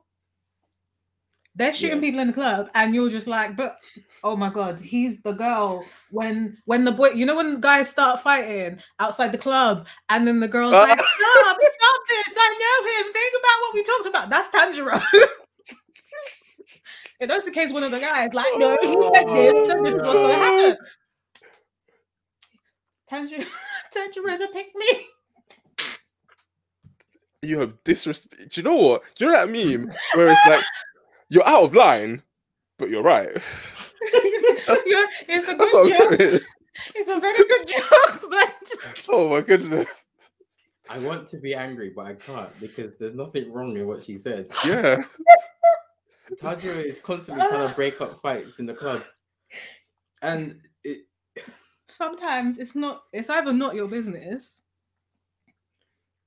[1.60, 2.02] They're shooting Yeah.
[2.02, 3.78] people in the club, and you're just like, but
[4.24, 5.84] oh my god, he's the girl.
[6.10, 10.39] When when the boy, you know, when guys start fighting outside the club, and then
[10.39, 10.84] the girl's Ah.
[10.84, 13.12] like, stop, stop this, I know him.
[13.13, 14.30] Think about what we talked about.
[14.30, 15.04] That's Tanjiro.
[17.19, 20.02] In those case, one of the guys like, no, he said this, so this is
[20.02, 20.78] what's gonna happen.
[23.12, 23.45] Tanjiro,
[23.93, 25.08] Tanjiro's a pick me.
[27.41, 28.50] you have disrespect.
[28.54, 29.04] Do you know what?
[29.15, 30.63] Do you know that meme where it's like
[31.30, 32.24] you're out of line,
[32.78, 33.30] but you're right.
[34.86, 36.42] Yeah, it's a That's good what I'm joke.
[36.96, 38.72] It's a very good joke, but
[39.10, 40.06] Oh my goodness.
[40.89, 44.18] I want to be angry, but I can't because there's nothing wrong in what she
[44.18, 44.48] said.
[44.65, 45.04] Yeah.
[46.42, 49.04] Tanjiro is constantly trying to break up fights in the club,
[50.22, 51.00] and it,
[51.88, 53.04] sometimes it's not.
[53.12, 54.62] It's either not your business,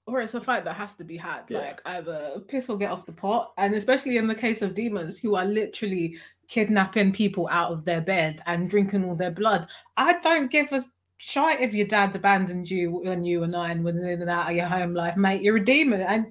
[0.07, 1.43] or it's a fight that has to be had.
[1.49, 1.59] Yeah.
[1.59, 5.19] Like either piss or get off the pot, and especially in the case of demons
[5.19, 6.17] who are literally
[6.49, 9.67] kidnapping people out of their bed and drinking all their blood.
[9.97, 10.83] I don't give a
[11.17, 14.57] shite if your dad abandoned you when you were nine, was in and out of
[14.57, 15.43] your home life, mate.
[15.43, 16.27] You're a demon, and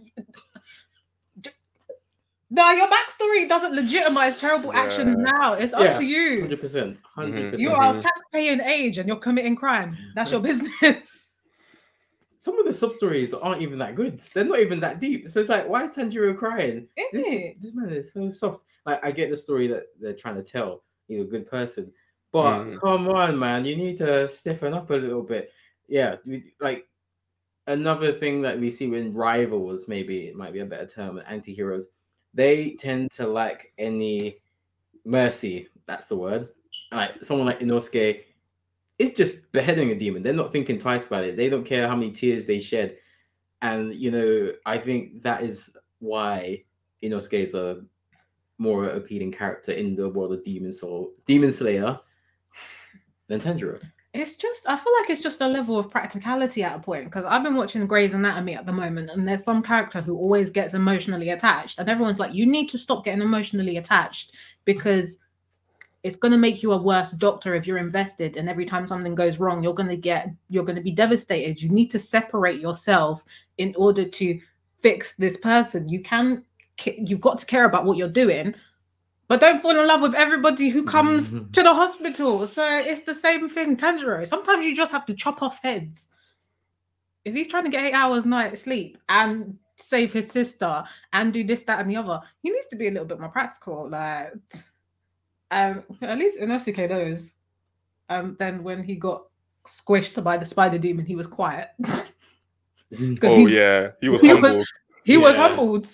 [2.53, 5.31] no, your backstory doesn't legitimize terrible actions Yeah.
[5.31, 5.53] now.
[5.53, 6.41] It's up Yeah, to you.
[6.41, 6.97] Hundred percent.
[7.17, 7.34] 100%.
[7.34, 7.60] Mm-hmm.
[7.60, 8.01] You are of mm-hmm.
[8.01, 9.97] tax-paying age and you're committing crime.
[10.15, 11.27] That's your business.
[12.41, 14.19] Some of the sub stories aren't even that good.
[14.34, 15.30] They're not even that deep.
[15.30, 16.88] So it's like, why is Tanjiro crying?
[17.13, 17.62] This, Innit?
[17.62, 18.63] this man is so soft.
[18.84, 20.82] Like I get the story that they're trying to tell.
[21.08, 21.93] He's a good person,
[22.32, 22.80] but Mm.
[22.82, 25.51] come on, man, you need to stiffen up a little bit.
[25.88, 26.88] Yeah, we- like
[27.67, 31.89] another thing that we see in rivals, maybe it might be a better term, anti-heroes.
[32.34, 34.38] They tend to lack any
[35.06, 35.67] mercy.
[35.86, 36.49] That's the word.
[36.91, 38.23] Like someone like Inosuke
[39.01, 40.23] is just beheading a demon.
[40.23, 41.37] They're not thinking twice about it.
[41.37, 42.97] They don't care how many tears they shed.
[43.61, 46.63] And you know, I think that is why
[47.03, 47.83] Inosuke is a
[48.57, 51.99] more appealing character in the world of Demon Soul, Demon Slayer
[53.27, 53.81] than Tanjiro.
[54.13, 57.23] It's just, I feel like it's just a level of practicality at a point because
[57.23, 60.73] I've been watching Grey's Anatomy at the moment, and there's some character who always gets
[60.73, 64.35] emotionally attached, and everyone's like, you need to stop getting emotionally attached
[64.65, 65.19] because
[66.03, 69.13] it's going to make you a worse doctor if you're invested, and every time something
[69.15, 71.61] goes wrong, you're going to get, you're going to be devastated.
[71.61, 73.23] You need to separate yourself
[73.57, 74.39] in order to
[74.81, 75.87] fix this person.
[75.87, 76.43] You can,
[76.85, 78.55] you've got to care about what you're doing,
[79.27, 81.53] but don't fall in love with everybody who comes Mhm.
[81.53, 82.47] to the hospital.
[82.47, 84.25] So it's the same thing, Tanjiro.
[84.25, 86.09] Sometimes you just have to chop off heads.
[87.23, 90.83] If he's trying to get eight hours night sleep and save his sister
[91.13, 93.29] and do this, that, and the other, he needs to be a little bit more
[93.29, 93.87] practical.
[93.87, 94.33] Like,
[95.51, 97.33] um, at least Inosuke knows.
[98.09, 99.23] Um, then when he got
[99.65, 101.69] squished by the spider demon, he was quiet.
[102.89, 104.67] Because Oh he, yeah, he was he was- humbled.
[105.05, 105.87] he was humbled.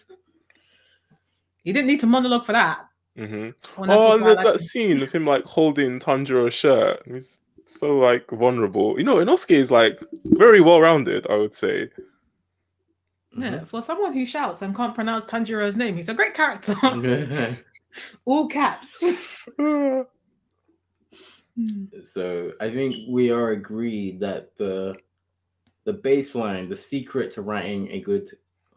[1.64, 2.80] He didn't need to monologue for that.
[3.16, 4.60] hmm When Oh, and there's like that him.
[4.60, 7.04] scene of him like holding Tanjiro's shirt.
[7.06, 8.98] He's so like vulnerable.
[8.98, 11.28] You know, Inosuke is like very well rounded.
[11.30, 11.90] I would say.
[13.38, 16.74] Yeah, for someone who shouts and can't pronounce Tanjiro's name, he's a great character.
[18.26, 19.04] All caps.
[22.04, 24.96] So I think we are agreed that the
[25.86, 28.30] the baseline, the secret to writing a good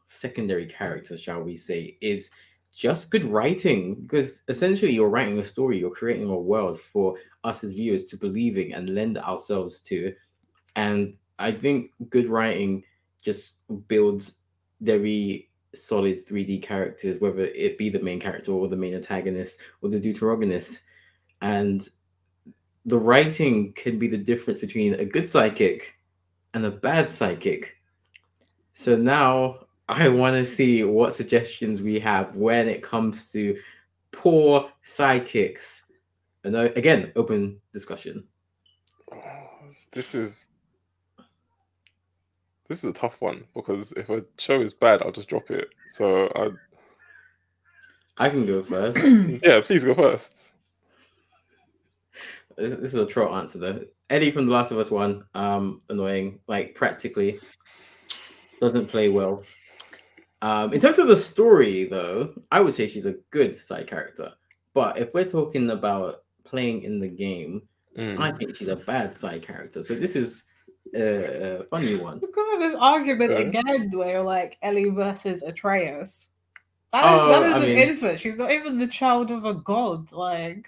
[0.06, 2.30] secondary character, shall we say, is
[2.74, 3.96] just good writing.
[3.96, 8.16] Because essentially, you're writing a story, you're creating a world for us as viewers to
[8.16, 10.14] believing and lend ourselves to.
[10.76, 12.82] And I think good writing
[13.20, 13.56] just
[13.88, 14.36] builds
[14.80, 19.88] very solid 3D characters, whether it be the main character or the main antagonist or
[19.88, 20.80] the deuteragonist.
[21.42, 21.88] And
[22.86, 25.94] the writing can be the difference between a good psychic
[26.54, 27.76] and a bad psychic.
[28.72, 33.58] So now I want to see what suggestions we have when it comes to
[34.12, 35.82] poor psychics.
[36.44, 38.24] And uh, again, open discussion.
[39.92, 40.46] This is
[42.70, 45.70] this is a tough one because if a show is bad, I'll just drop it.
[45.88, 48.96] So I I can go first.
[49.42, 50.32] yeah, please go first.
[52.56, 53.84] this, this is a troll answer though.
[54.08, 57.40] Ellie from The Last of Us One, um, annoying, like practically
[58.60, 59.42] doesn't play well.
[60.40, 64.32] Um, in terms of the story, though, I would say she's a good side character.
[64.74, 67.62] But if we're talking about playing in the game,
[67.96, 68.20] Mm.
[68.20, 69.82] I think she's a bad side character.
[69.82, 70.44] So this is
[70.94, 72.18] a, a funny one.
[72.22, 73.46] Look at this argument Okay.
[73.48, 76.28] again where you're like Ellie versus Atreus.
[76.92, 78.18] That is, Oh, that is I an mean- infant.
[78.18, 80.10] She's not even the child of a god.
[80.12, 80.66] Like,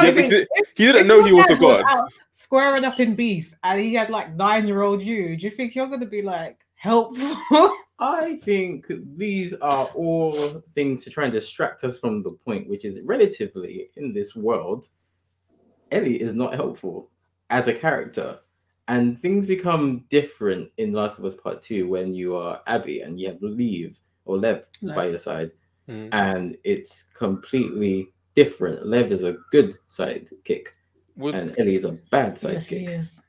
[0.00, 2.04] Yeah, I but think he, if- he didn't know he was a dad was god.
[2.32, 5.74] squaring up in beef and he had like nine year old you, do you think
[5.74, 7.36] you're going to be like helpful?
[8.00, 10.32] I think these are all
[10.76, 14.86] things to try and distract us from the point, which is relatively in this world,
[15.90, 17.10] Ellie is not helpful
[17.50, 18.38] as a character.
[18.88, 23.20] And things become different in Last of Us Part 2 when you are Abby and
[23.20, 24.64] you have Leave or Lev
[24.94, 25.50] by your side.
[25.88, 26.08] Mm.
[26.12, 28.86] And it's completely different.
[28.86, 30.68] Lev is a good sidekick
[31.16, 32.88] Would and Ellie is a bad sidekick.
[33.00, 33.20] is.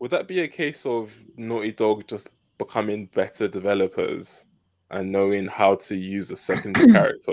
[0.00, 2.28] would that be a case of Naughty Dog just
[2.58, 4.44] becoming better developers
[4.90, 7.32] and knowing how to use a secondary character?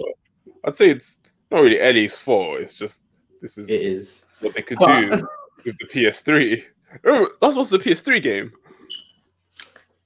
[0.66, 1.18] I'd say it's
[1.50, 2.60] not really Ellie's fault.
[2.60, 3.02] It's just
[3.42, 4.26] this is It is.
[4.42, 5.28] what they could But- do
[5.66, 6.64] with the PS3.
[7.04, 8.52] Remember, that was the PS3 game.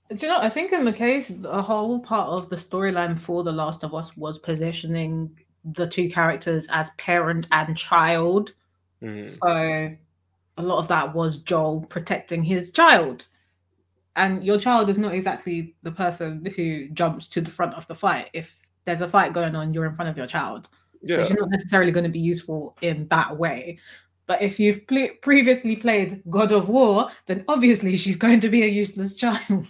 [0.10, 0.40] Do you know?
[0.40, 3.94] I think in the case, a whole part of the storyline for The Last of
[3.94, 8.54] Us was positioning the two characters as parent and child.
[9.02, 9.30] Mm.
[9.30, 9.96] So
[10.58, 13.28] a lot of that was Joel protecting his child.
[14.18, 17.96] And your child is not exactly the person who jumps to the front of the
[17.96, 18.30] fight.
[18.34, 20.68] If there's a fight going on, you're in front of your child.
[21.06, 21.26] So Yeah.
[21.26, 23.80] she's not necessarily going to be useful in that way.
[24.32, 28.64] But if you've ple- previously played God of War, then obviously she's going to be
[28.64, 29.68] a useless child.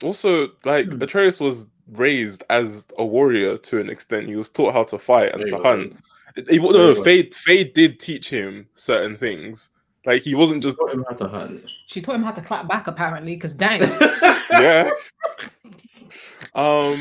[0.00, 1.02] Also, like Hmm.
[1.02, 4.28] Atreus was raised as a warrior to an extent.
[4.28, 5.64] He was taught how to fight and Very to well.
[5.64, 5.96] hunt.
[6.36, 7.02] It- it- no, Very no, well.
[7.02, 9.70] Faye, Faye did teach him certain things.
[10.06, 11.64] Like he wasn't just Taught him how to hunt.
[11.88, 13.80] She taught him how to clap back, apparently, because dang.
[14.52, 14.88] yeah.
[16.54, 16.94] um,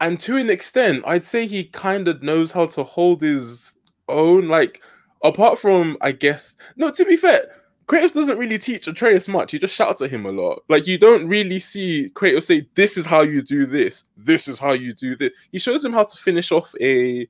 [0.00, 3.78] and to an extent, I'd say he kind of knows how to hold his
[4.08, 4.46] own.
[4.46, 4.80] Like,
[5.24, 6.90] apart from, I guess, no.
[6.90, 7.48] To be fair,
[7.86, 9.52] Kratos doesn't really teach Atreus much.
[9.52, 10.62] He just shouts at him a lot.
[10.68, 14.04] Like, you don't really see Kratos say, "This is how you do this.
[14.16, 17.28] This is how you do this." He shows him how to finish off a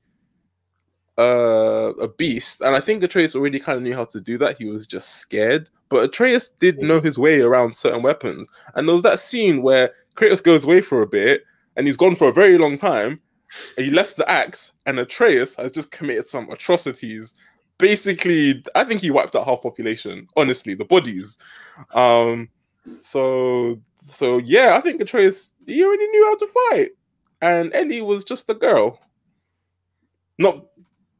[1.17, 4.57] uh, a beast, and I think Atreus already kind of knew how to do that.
[4.57, 8.47] He was just scared, but Atreus did know his way around certain weapons.
[8.75, 11.43] And there was that scene where Kratos goes away for a bit,
[11.75, 13.19] and he's gone for a very long time.
[13.77, 17.35] And he left the axe, and Atreus has just committed some atrocities.
[17.77, 20.27] Basically, I think he wiped out half population.
[20.37, 21.37] Honestly, the bodies.
[21.93, 22.49] Um,
[22.99, 26.89] so so yeah, I think Atreus he already knew how to fight,
[27.41, 28.99] and Ellie was just a girl.
[30.37, 30.65] Not,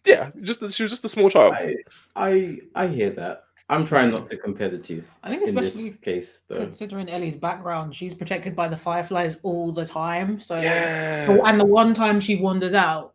[0.06, 1.56] yeah, just she was just a small child.
[1.58, 1.76] I,
[2.16, 3.44] I I hear that.
[3.70, 6.58] I'm trying not to compare the two I think in especially this case, though.
[6.58, 10.40] considering Ellie's background, she's protected by the fireflies all the time.
[10.40, 11.32] So Yeah.
[11.46, 13.14] and the one time she wanders out,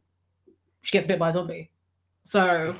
[0.80, 1.70] she gets bit by a zombie.
[2.24, 2.74] So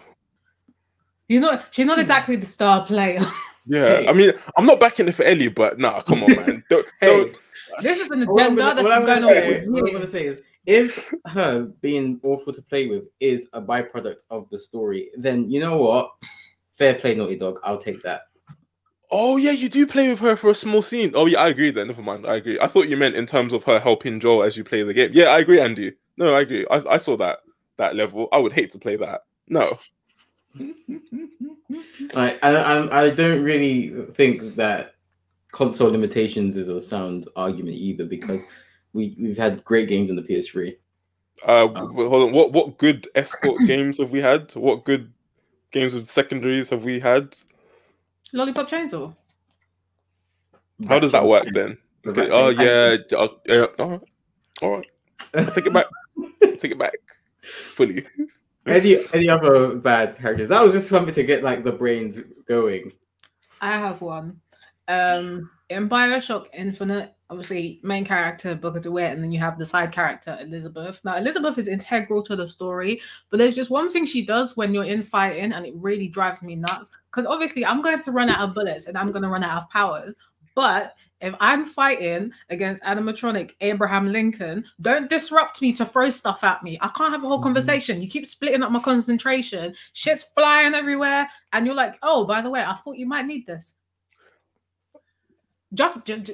[1.29, 2.03] she's not she's not Hmm.
[2.03, 3.21] exactly the star player.
[3.71, 4.09] Yeah, Hey.
[4.09, 6.65] I mean, I'm not backing it for Ellie, but nah, come on, man.
[6.71, 7.37] Don't, Hey, don't,
[7.83, 9.93] this is an agenda gonna, that's what I'm been going gonna on say, what I'm
[9.93, 14.57] gonna say is, if her being awful to play with is a byproduct of the
[14.57, 16.11] story, then you know what?
[16.73, 17.61] Fair play, Naughty Dog.
[17.63, 18.23] I'll take that.
[19.11, 21.13] Oh yeah, you do play with her for a small scene.
[21.15, 21.71] Oh yeah, I agree.
[21.71, 22.27] Then never mind.
[22.27, 22.59] I agree.
[22.61, 25.11] I thought you meant in terms of her helping Joel as you play the game.
[25.13, 25.93] Yeah, I agree, Andy.
[26.17, 26.67] No, I agree.
[26.71, 27.41] I, I saw that
[27.77, 28.29] that level.
[28.33, 29.23] I would hate to play that.
[29.47, 29.79] No.
[32.15, 34.95] I, I I I don't really think that
[35.53, 38.45] console limitations is a sound argument either because
[38.93, 40.77] we we've had great games on the PS3.
[41.45, 42.33] Uh, w- hold on.
[42.35, 44.55] What what good escort games have we had?
[44.55, 45.13] What good
[45.71, 47.37] games with secondaries have we had?
[48.33, 49.15] Lollipop Chainsaw.
[50.87, 51.77] How does that work then?
[52.07, 52.31] Okay.
[52.31, 52.97] Oh yeah.
[53.17, 53.67] uh, yeah.
[53.79, 54.01] All right.
[54.63, 54.87] All right.
[55.35, 55.87] I take it back.
[56.59, 56.95] take it back
[57.43, 58.07] fully.
[58.75, 60.49] Any any other bad characters?
[60.49, 62.93] That was just something to get like the brains going.
[63.61, 64.41] I have one.
[64.89, 69.93] Um, in Bioshock Infinite, obviously main character Booker DeWitt, and then you have the side
[69.93, 71.01] character Elizabeth.
[71.05, 73.01] Now Elizabeth is integral to the story,
[73.31, 76.43] but there's just one thing she does when you're in fighting, and it really drives
[76.43, 76.91] me nuts.
[77.11, 79.63] Because obviously I'm going to run out of bullets and I'm going to run out
[79.63, 80.15] of powers.
[80.55, 86.63] But if I'm fighting against animatronic Abraham Lincoln, don't disrupt me to throw stuff at
[86.63, 86.79] me.
[86.81, 87.45] I can't have a whole Mhm.
[87.45, 88.01] conversation.
[88.01, 89.75] You keep splitting up my concentration.
[89.95, 93.47] Shit's flying everywhere, and you're like, "Oh, by the way, I thought you might need
[93.47, 93.75] this."
[95.75, 96.31] Just, just,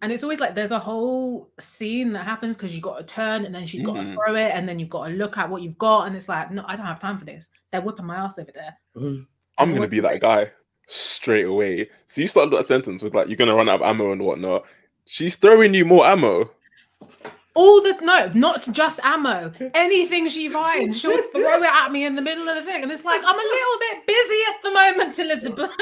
[0.00, 3.44] and it's always like there's a whole scene that happens because you've got to turn,
[3.44, 5.62] and then she's got to throw it, and then you've got to look at what
[5.62, 7.48] you've got, and it's like, no, I don't have time for this.
[7.70, 8.78] They're whipping my ass over there.
[8.96, 9.26] Mhm.
[9.58, 10.50] I'm gonna be that guy
[10.90, 11.88] straight away.
[12.06, 14.64] So you started that sentence with like you're gonna run out of ammo and whatnot.
[15.06, 16.50] She's throwing you more ammo.
[17.54, 19.52] All the no, not just ammo.
[19.74, 22.92] Anything she finds, she'll throw it at me in the middle of the thing, and
[22.92, 25.70] it's like I'm a little bit busy at the moment, Elizabeth.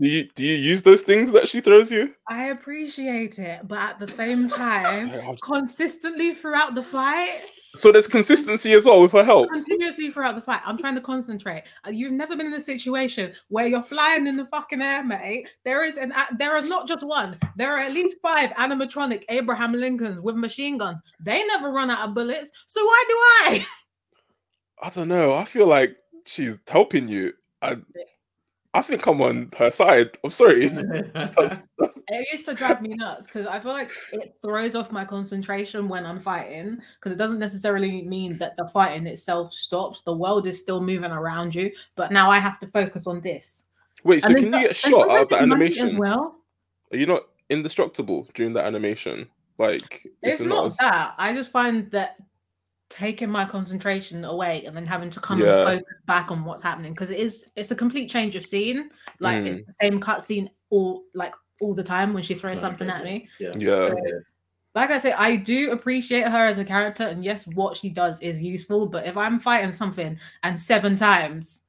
[0.00, 2.12] Do you do you use those things that she throws you?
[2.28, 7.42] I appreciate it, but at the same time, consistently throughout the fight,
[7.74, 9.48] So there's consistency as well with her help.
[9.50, 11.64] continuously throughout the fight, I'm trying to concentrate.
[11.86, 15.48] Uh, You've never been in a situation where you're flying in the fucking air, mate.
[15.64, 17.38] There is an there is not just one.
[17.56, 20.98] There are at least five animatronic Abraham Lincolns with machine guns.
[21.20, 22.50] They never run out of bullets.
[22.66, 23.66] So why do I?
[24.82, 25.34] I don't know.
[25.34, 25.96] I feel like
[26.26, 27.32] she's helping you.
[27.62, 27.76] I
[28.74, 30.16] I think I'm on her side.
[30.24, 30.68] I'm sorry.
[30.68, 31.06] That's-
[31.78, 35.04] that's- It used to drive me nuts because I feel like it throws off my
[35.04, 40.02] concentration when I'm fighting because it doesn't necessarily mean that the fighting itself stops.
[40.02, 43.64] The world is still moving around you, but now I have to focus on this.
[44.04, 45.78] Wait, so And can then you get shot and out of the sometimes magic as
[45.80, 45.98] animation?
[45.98, 46.36] well.
[46.92, 49.28] Are you not indestructible during that animation?
[49.58, 51.14] Like It's it not as- that.
[51.18, 52.16] I just find that
[52.92, 55.60] taking my concentration away and then having to come Yeah.
[55.66, 58.90] and focus back on what's happening because it is it's a complete change of scene.
[59.18, 59.46] Like Mm.
[59.46, 63.02] it's the same cutscene all like all the time when she throws Right, something at
[63.04, 63.28] me.
[63.40, 63.52] Yeah.
[63.56, 63.88] Yeah.
[63.88, 63.96] So,
[64.74, 68.20] like I say, I do appreciate her as a character, and yes, what she does
[68.20, 68.86] is useful.
[68.86, 71.62] But if I'm fighting something and seven times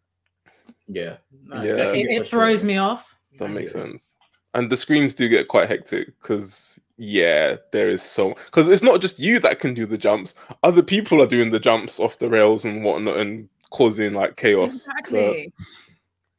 [0.88, 1.18] Yeah.
[1.46, 1.94] No, Yeah.
[1.94, 3.18] It, it throws me off.
[3.40, 4.16] That makes sense.
[4.54, 9.02] And the screens do get quite hectic because yeah, there is so because it's not
[9.02, 10.36] just you that can do the jumps.
[10.62, 14.84] Other people are doing the jumps off the rails and whatnot and causing like chaos.
[14.84, 15.54] So, Exactly.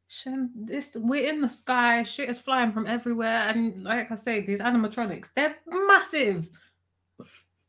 [0.07, 4.47] Shen, this we're in the sky, shit is flying from everywhere, and like I say,
[4.47, 6.49] these animatronics, they're massive.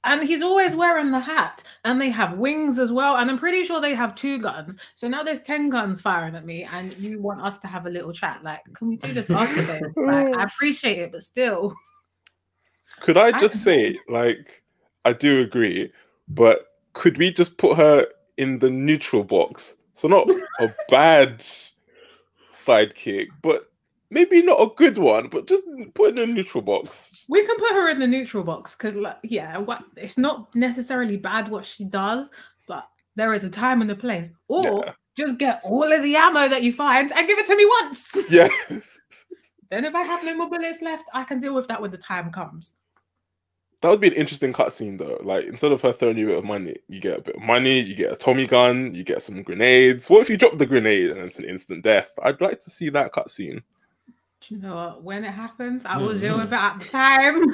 [0.04, 3.18] And he's always wearing the hat, and they have wings as well.
[3.18, 4.78] And I'm pretty sure they have two guns.
[4.94, 7.90] So now there's 10 guns firing at me, and you want us to have a
[7.90, 8.44] little chat.
[8.44, 9.92] Like, can we do this after?
[9.98, 11.76] Like, I appreciate it, but still.
[13.02, 14.64] Could I I just can- say, like,
[15.04, 15.92] I do agree,
[16.28, 19.76] but could we just put her in the neutral box?
[19.94, 20.30] So not
[20.60, 21.44] a bad
[22.52, 23.72] sidekick, but
[24.10, 27.26] maybe not a good one, but just put in a neutral box.
[27.30, 31.18] We can put her in the neutral box because, like, yeah, what it's not necessarily
[31.18, 32.30] bad what she does,
[32.68, 34.28] but there is a time and a place.
[34.48, 34.94] Or Yeah.
[35.18, 38.18] just get all of the ammo that you find and give it to me once.
[38.30, 38.50] Yeah.
[39.70, 41.98] then, if I have no more bullets left, I can deal with that when the
[41.98, 42.74] time comes.
[43.82, 45.20] That would be an interesting cutscene though.
[45.24, 47.42] Like instead of her throwing you a bit of money, you get a bit of
[47.42, 50.10] money, you get a Tommy gun, you get some grenades.
[50.10, 52.12] What if you drop the grenade and it's an instant death?
[52.24, 53.62] I'd like to see that cutscene.
[54.42, 55.04] Do you know what?
[55.04, 56.20] When it happens, I will hmm.
[56.20, 57.46] deal with it at the time.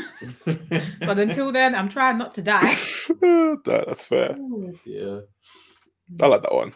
[1.00, 2.60] but until then, I'm trying not to die.
[3.08, 4.38] that, that's fair.
[4.86, 5.20] yeah.
[6.20, 6.74] I like that one.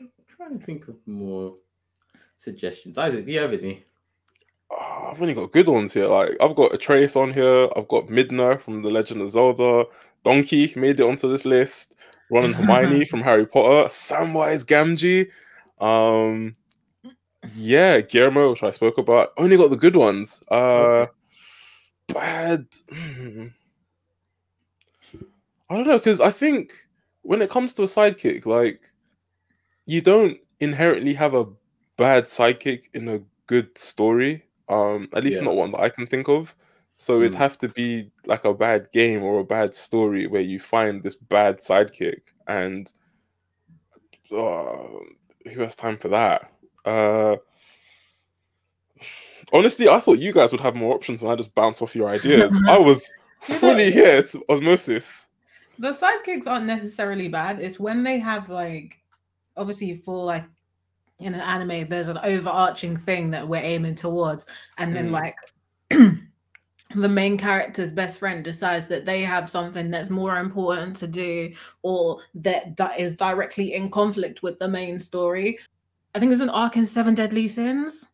[0.00, 1.56] I'm trying to think of more
[2.38, 2.96] suggestions.
[2.96, 3.84] Isaac, do you have any?
[4.76, 6.08] Oh, I've only got good ones here.
[6.08, 7.68] Like I've got Atreus on here.
[7.76, 9.86] I've got Midna from The Legend of Zelda.
[10.24, 11.94] Donkey made it onto this list.
[12.30, 13.88] Ron and Hermione from Harry Potter.
[13.88, 15.30] Samwise Gamgee.
[15.84, 16.56] Um,
[17.54, 19.32] yeah, Guillermo, which I spoke about.
[19.36, 20.42] Only got the good ones.
[20.48, 21.06] Uh,
[22.08, 22.66] bad.
[22.90, 23.48] hmm.
[25.70, 26.72] I don't know because I think
[27.22, 28.92] when it comes to a sidekick, like
[29.86, 31.46] you don't inherently have a
[31.96, 34.44] bad sidekick in a good story.
[34.68, 35.46] Um, at least Yeah.
[35.46, 36.54] not one that I can think of.
[36.96, 37.36] So it'd Mm.
[37.38, 41.16] have to be like a bad game or a bad story where you find this
[41.16, 42.90] bad sidekick, and
[44.32, 44.76] uh,
[45.52, 46.50] who has time for that?
[46.84, 47.36] Uh,
[49.52, 52.08] honestly, I thought you guys would have more options, and I just bounce off your
[52.14, 52.56] ideas.
[52.68, 53.04] I was
[53.40, 55.28] fully here to osmosis.
[55.78, 57.60] the sidekicks aren't necessarily bad.
[57.60, 58.96] It's when they have like
[59.56, 60.44] obviously for like
[61.20, 64.46] in an anime, there's an overarching thing that we're aiming towards,
[64.78, 65.12] and then Mm.
[65.12, 65.36] like
[66.94, 71.52] the main character's best friend decides that they have something that's more important to do
[71.82, 75.58] or that di- is directly in conflict with the main story.
[76.14, 78.06] I think there's an arc in Seven Deadly Sins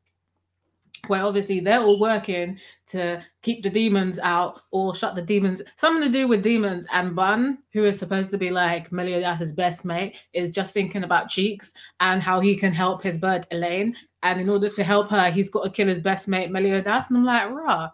[1.06, 5.62] where obviously they're all working to keep the demons out or shut the demons.
[5.76, 6.86] Something to do with demons.
[6.92, 11.28] And Ban, who is supposed to be like Meliodas' best mate, is just thinking about
[11.28, 13.96] Cheeks and how he can help his bird Elaine.
[14.22, 17.08] And in order to help her, he's got to kill his best mate Meliodas.
[17.08, 17.90] And I'm like, rah.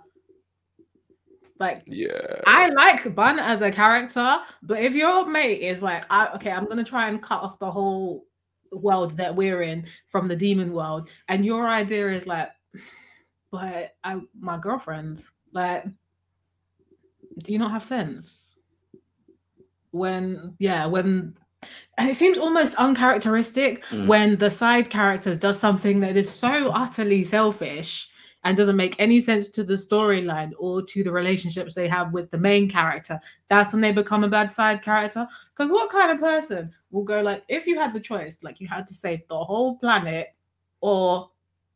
[1.58, 2.40] Like Yeah.
[2.46, 6.66] I like Ban as a character, but if your mate is like, I, okay, I'm
[6.66, 8.26] gonna try and cut off the whole
[8.72, 12.50] world that we're in from the demon world, and your idea is like,
[13.56, 15.84] but I, my girlfriend, like,
[17.42, 18.58] do you not have sense?
[19.90, 21.36] When, yeah, when,
[21.98, 24.06] and it seems almost uncharacteristic Mm.
[24.06, 28.08] when the side character does something that is so utterly selfish
[28.44, 32.30] and doesn't make any sense to the storyline or to the relationships they have with
[32.30, 33.18] the main character.
[33.48, 35.26] That's when they become a bad side character.
[35.56, 38.68] Because what kind of person will go like, if you had the choice, like you
[38.68, 40.28] had to save the whole planet
[40.80, 41.30] or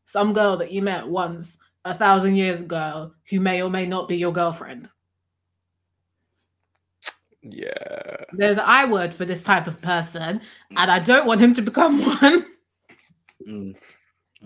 [0.05, 4.07] some girl that you met once a thousand years ago who may or may not
[4.07, 4.89] be your girlfriend?
[7.43, 8.17] Yeah.
[8.33, 10.41] There's an I word for this type of person,
[10.77, 12.45] and I don't want him to become one.
[13.47, 13.75] Mm.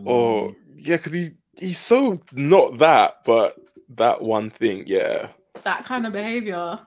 [0.05, 0.55] Oh, Mm.
[0.75, 3.55] yeah, because he's he's so not that, but
[3.89, 5.29] that one thing, yeah.
[5.63, 6.79] that kind of behavior.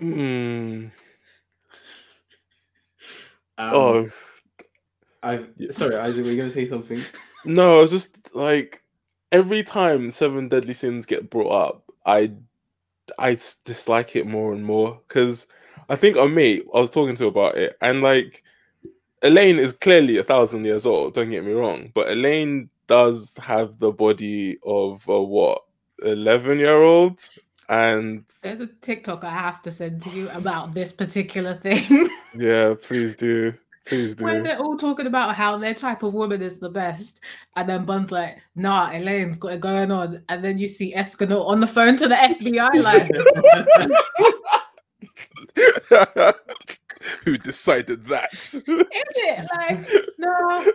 [0.00, 0.90] Mm.
[3.58, 4.10] Um, oh
[5.24, 7.00] I sorry, Isaac, were you gonna say something?
[7.44, 8.82] no, it's just like
[9.32, 12.32] every time Seven Deadly Sins get brought up, I
[13.18, 15.46] I dislike it more and more because
[15.88, 18.42] I think on me, I was talking to about it, and like
[19.22, 21.14] Elaine is clearly a thousand years old.
[21.14, 25.62] Don't get me wrong, but Elaine does have the body of a what
[26.04, 27.26] eleven year old,
[27.68, 32.08] and There's a TikTok I have to send to you about this particular thing.
[32.36, 33.54] yeah, please do,
[33.86, 34.42] please do.
[34.42, 37.22] they're all talking about how their type of woman is the best,
[37.56, 41.46] and then Ban's like, "Nah, Elaine's got it going on," and then you see Escanor
[41.46, 43.10] on the phone to the FBI, like,
[47.24, 48.32] who decided that.
[48.32, 50.72] Is it like no?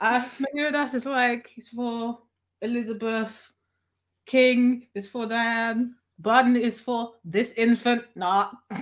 [0.00, 2.18] Uh, Meliodas is like it's for
[2.62, 3.52] Elizabeth.
[4.26, 5.94] King is for Diane.
[6.18, 8.04] Bun is for this infant.
[8.14, 8.50] Nah.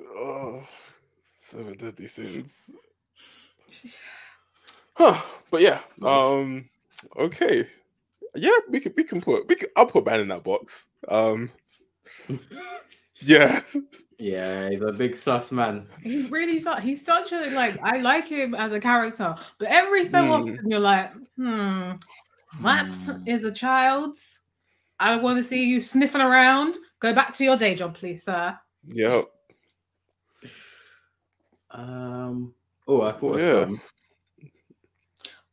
[0.00, 0.66] oh,
[1.48, 2.70] seven deadly sins.
[4.94, 5.20] Huh.
[5.50, 5.80] But yeah.
[6.04, 6.68] Um.
[7.16, 7.66] Okay.
[8.34, 10.86] Yeah, we can we can put we can, I'll put man in that box.
[11.08, 11.50] Um.
[13.20, 13.62] Yeah.
[14.16, 15.88] Yeah, he's a big sus man.
[16.04, 20.04] He's really su- he's such a like I like him as a character, but every
[20.04, 20.30] so Hmm.
[20.30, 21.92] often you're like, hmm,
[22.60, 23.26] Matt Hmm.
[23.26, 24.16] is a child.
[25.00, 26.76] I want to see you sniffing around.
[27.00, 28.56] Go back to your day job, please, sir.
[28.86, 29.28] Yep.
[31.70, 32.54] Um.
[32.86, 33.64] Oh, I thought Yeah.
[33.64, 33.80] some.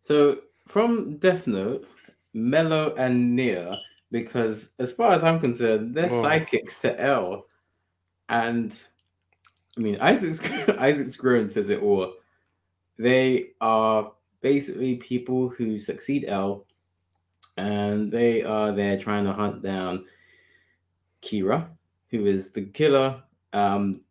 [0.02, 1.88] So from Death Note,
[2.34, 3.76] Mello and Near,
[4.12, 6.24] because as far as I'm concerned, they're Oh.
[6.24, 7.46] sidekicks to L,
[8.30, 8.80] and
[9.78, 10.40] I mean Isaac's
[10.80, 12.14] Isaac's groan says it all.
[12.98, 16.66] They are basically people who succeed L,
[17.58, 20.06] and they are there trying to hunt down
[21.22, 21.68] Kira,
[22.10, 23.22] who is the killer.
[23.54, 24.05] Um,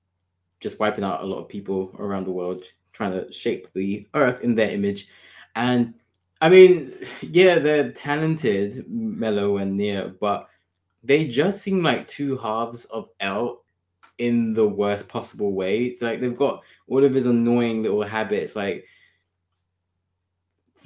[0.65, 4.41] just wiping out a lot of people around the world, trying to shape the earth
[4.41, 5.09] in their image.
[5.57, 5.93] And
[6.41, 10.49] I mean, yeah, they're talented, Mello and Near, but
[11.03, 13.62] they just seem like two halves of L
[14.17, 15.85] in the worst possible way.
[15.85, 18.87] It's like they've got all of his annoying little habits, like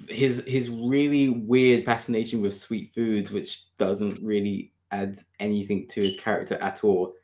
[0.08, 6.16] his his really weird fascination with sweet foods, which doesn't really add anything to his
[6.16, 7.14] character at all.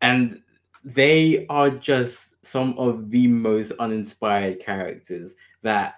[0.00, 0.42] And
[0.86, 5.96] they are just some of the most uninspired characters that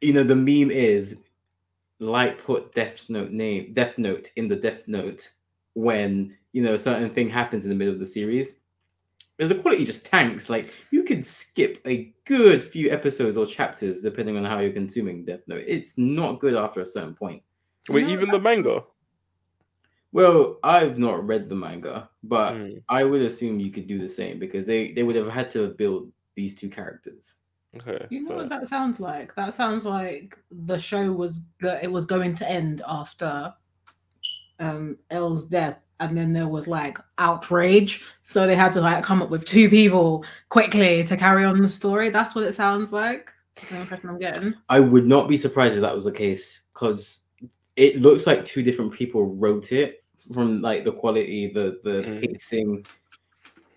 [0.00, 1.18] you know the meme is
[2.00, 5.28] like put Death Note name Death Note in the Death Note
[5.74, 8.56] when you know a certain thing happens in the middle of the series.
[9.36, 10.48] Because the quality just tanks.
[10.48, 15.24] Like you could skip a good few episodes or chapters depending on how you're consuming
[15.24, 15.64] Death Note.
[15.66, 17.42] It's not good after a certain point.
[17.88, 18.84] Wait, No, even the manga.
[20.12, 24.08] Well, I've not read the manga, but Hmm, I would assume you could do the
[24.08, 27.34] same because they they would have had to build these two characters.
[27.76, 28.04] Okay.
[28.10, 28.36] You know fair.
[28.36, 29.34] what that sounds like?
[29.34, 33.54] That sounds like the show was go- it was going to end after
[34.60, 39.22] um L's death, and then there was like outrage, so they had to like come
[39.22, 42.10] up with two people quickly to carry on the story.
[42.10, 43.32] That's what it sounds like.
[43.56, 44.54] That's the impression I'm getting.
[44.68, 47.22] I would not be surprised if that was the case because
[47.76, 50.01] it looks like two different people wrote it
[50.32, 52.20] from like the quality, the the Mhm.
[52.20, 52.86] pacing.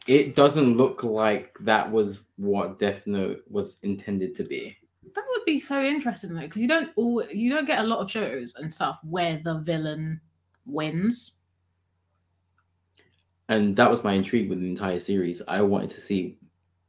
[0.08, 4.78] It doesn't look like that was what Death Note was intended to be.
[5.16, 8.00] That would be so interesting though, because you don't all you don't get a lot
[8.00, 10.22] of shows and stuff where the villain
[10.66, 11.34] wins.
[13.50, 15.42] And that was my intrigue with the entire series.
[15.48, 16.38] I wanted to see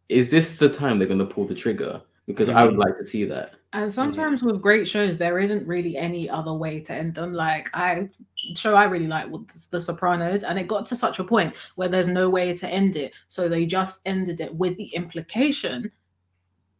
[0.09, 2.00] is this the time they're going to pull the trigger?
[2.26, 2.78] Because I would Mhm.
[2.78, 3.54] like to see that.
[3.77, 7.35] And sometimes with great shows, there isn't really any other way to end them.
[7.35, 8.09] Like I
[8.55, 11.87] show I really like was The Sopranos, and it got to such a point where
[11.87, 13.12] there's no way to end it.
[13.29, 15.93] So they just ended it with the implication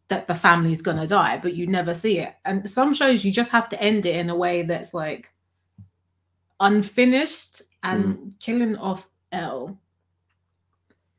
[0.09, 2.35] that the family's gonna die, but you never see it.
[2.47, 5.31] And some shows you just have to end it in a way that's like
[6.61, 9.79] unfinished and killing off L.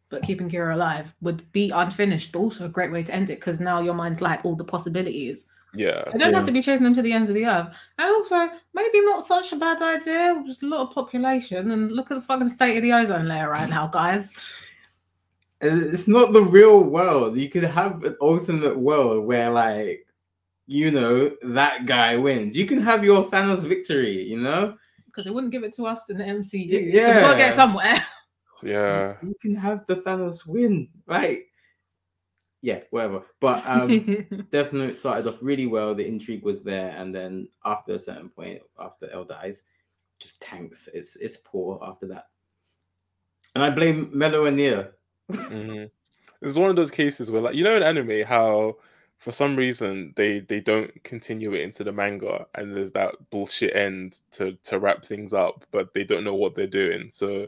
[0.09, 3.39] But keeping Kira alive would be unfinished, but also a great way to end it
[3.39, 5.45] because now your mind's like all the possibilities.
[5.74, 6.03] Yeah.
[6.07, 6.38] I don't Yeah.
[6.38, 7.76] have to be chasing them to the ends of the earth.
[7.97, 10.41] And also, maybe not such a bad idea.
[10.45, 13.49] Just a lot of population, and look at the fucking state of the ozone layer
[13.49, 14.34] right now, guys.
[15.59, 17.36] It's not the real world.
[17.38, 20.05] You could have an alternate world where, like,
[20.68, 22.55] you know, that guy wins.
[22.55, 24.76] You can have your Thanos victory, you know?
[25.05, 26.70] Because it wouldn't give it to us in the MCU.
[26.70, 27.47] Y- So we've got to yeah.
[27.47, 28.05] get somewhere.
[28.63, 29.18] Yeah.
[29.22, 31.43] You can have the Thanos win, right?
[32.68, 33.24] Yeah, whatever.
[33.39, 35.95] But um Death Note started off really well.
[35.95, 39.63] The intrigue was there, and then after a certain point, after L dies,
[40.20, 40.89] just tanks.
[40.93, 42.26] It's it's poor after that.
[43.55, 44.95] And I blame Mello and Near.
[45.32, 45.86] hmm
[46.41, 48.76] It's one of those cases where, like, you know, in anime, how
[49.18, 53.74] for some reason they they don't continue it into the manga, and there's that bullshit
[53.78, 57.47] end to to wrap things up, but they don't know what they're doing, so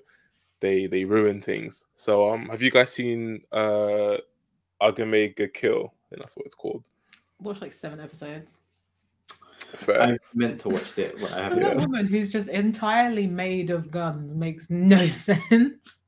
[0.62, 1.84] they they ruin things.
[1.96, 4.18] So, um, have you guys seen uh,
[4.82, 5.94] Akame ga Kill?
[5.94, 6.84] I think that's what it's called.
[7.40, 8.60] Watch like seven episodes.
[9.78, 10.02] Fair.
[10.02, 11.60] I meant to watch it, but I haven't.
[11.62, 16.04] that woman who's just entirely made of guns makes no sense.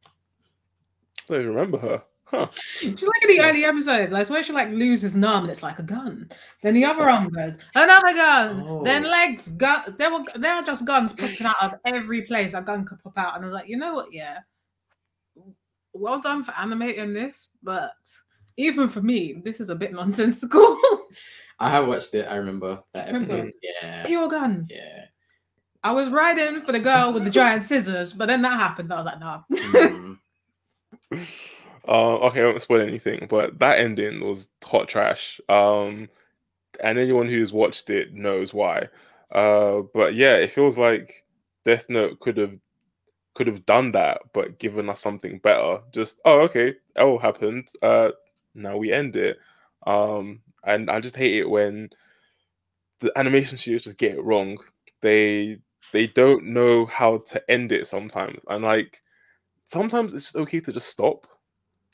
[1.30, 2.03] I don't even remember her.
[2.26, 2.47] Huh.
[2.53, 4.13] She's like in the early episodes.
[4.13, 6.30] I swear she like loses an arm and it's like a gun.
[6.63, 7.13] Then the other oh.
[7.13, 8.65] arm goes, another gun.
[8.65, 8.84] Oh.
[8.84, 9.09] Then Oh.
[9.09, 9.95] legs, gun.
[9.99, 13.17] There were there are just guns popping out of every place a gun could pop
[13.17, 13.36] out.
[13.36, 14.13] And I was like, you know what?
[14.13, 14.39] Yeah,
[15.93, 17.91] well done for animating this, but
[18.57, 20.77] even for me, this is a bit nonsensical.
[21.59, 22.25] I have watched it.
[22.29, 23.33] I remember that Remember?
[23.33, 23.51] episode.
[23.61, 24.71] Yeah, Pure guns.
[24.73, 25.05] yeah.
[25.83, 28.93] I was riding for the girl with the giant scissors, but then that happened.
[28.93, 29.41] I was like, nah.
[29.51, 30.17] Mm.
[31.87, 35.41] Uh, okay, I won't spoil anything, but that ending was hot trash.
[35.49, 36.07] Um,
[36.83, 38.89] and anyone who's watched it knows why.
[39.31, 41.25] Uh, but yeah, it feels like
[41.65, 42.57] Death Note could have
[43.33, 45.79] could have done that, but given us something better.
[45.91, 47.69] Just oh, okay, L happened.
[47.81, 48.09] Uh,
[48.53, 49.37] now we end it.
[49.85, 51.89] Um, and I just hate it when
[52.99, 54.57] the animation studios just get it wrong.
[55.01, 55.59] They
[55.91, 59.01] they don't know how to end it sometimes, and like
[59.65, 61.27] sometimes it's just okay to just stop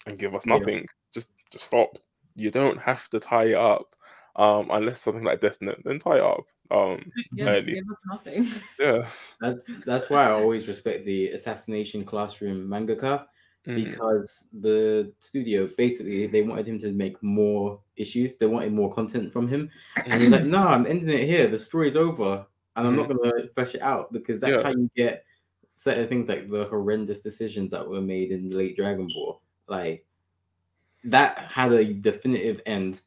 [0.06, 0.58] and give us Yeah.
[0.58, 0.86] nothing.
[1.14, 1.98] Just just stop.
[2.36, 3.96] You don't have to tie it up.
[4.36, 6.46] Um, unless something like Death Note, then tie it up.
[6.70, 8.52] Um, Yes, give us nothing.
[8.80, 9.08] yeah.
[9.40, 13.26] That's that's why I always respect the assassination classroom mangaka
[13.68, 13.76] Mhm.
[13.86, 18.38] because the studio basically they wanted him to make more issues.
[18.38, 19.70] They wanted more content from him,
[20.06, 21.48] and he's like, "No, I'm ending it here.
[21.48, 24.64] The story's over, and I'm not gonna flesh it out because that's Yeah.
[24.64, 25.26] how you get
[25.76, 29.42] certain things like the horrendous decisions that were made in the late Dragon Ball.
[29.68, 30.06] Like
[31.04, 33.02] that had a definitive end,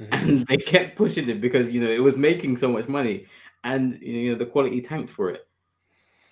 [0.00, 0.08] Mhm.
[0.12, 3.26] and they kept pushing it because you know it was making so much money,
[3.64, 5.48] and you know the quality tanked for it.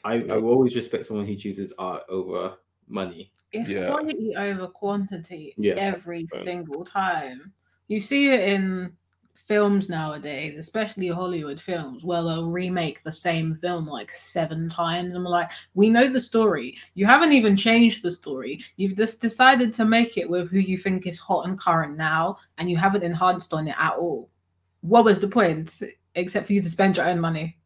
[0.04, 2.58] I, I will always respect someone who chooses art over
[2.88, 3.32] money.
[3.52, 3.86] It's Yeah.
[3.88, 5.74] quality over quantity Yeah.
[5.74, 6.42] every Right.
[6.42, 7.52] single time.
[7.88, 8.96] You see it in
[9.34, 15.14] films nowadays, especially Hollywood films, where they'll remake the same film like seven times.
[15.14, 16.78] And we're like, we know the story.
[16.94, 18.60] You haven't even changed the story.
[18.76, 22.38] You've just decided to make it with who you think is hot and current now,
[22.56, 24.30] and you haven't enhanced on it at all.
[24.80, 25.82] What was the point?
[26.14, 27.58] Except for you to spend your own money.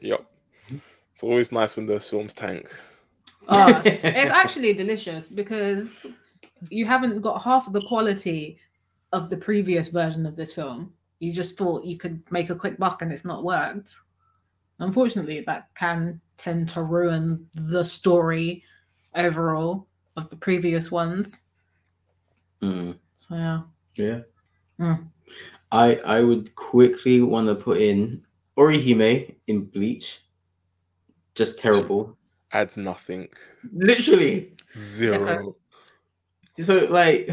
[0.00, 0.24] Yep.
[1.12, 2.68] It's always nice when those films tank.
[3.50, 6.06] Oh, it's actually delicious because
[6.68, 8.58] you haven't got half the quality
[9.12, 10.92] of the previous version of this film.
[11.18, 13.94] You just thought you could make a quick buck and it's not worked.
[14.78, 18.62] Unfortunately, that can tend to ruin the story
[19.14, 19.86] overall
[20.16, 21.40] of the previous ones.
[22.62, 23.60] Mm, So yeah.
[23.96, 24.20] yeah.
[24.78, 25.08] Mm.
[25.72, 28.24] I I would quickly want to put in
[28.56, 30.22] Orihime in Bleach.
[31.34, 32.16] Just terrible.
[32.52, 33.28] Adds nothing.
[33.72, 34.54] Literally.
[34.76, 35.56] Zero.
[36.60, 37.30] So like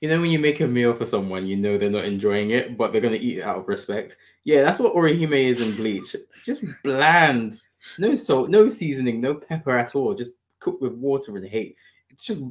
[0.00, 2.76] you know when you make a meal for someone, you know they're not enjoying it,
[2.76, 4.16] but they're gonna eat it out of respect.
[4.44, 6.14] Yeah, that's what Orihime is in Bleach.
[6.44, 7.58] Just bland.
[7.98, 10.14] No salt, no seasoning, no pepper at all.
[10.14, 11.76] Just cooked with water and hate.
[12.10, 12.44] It's just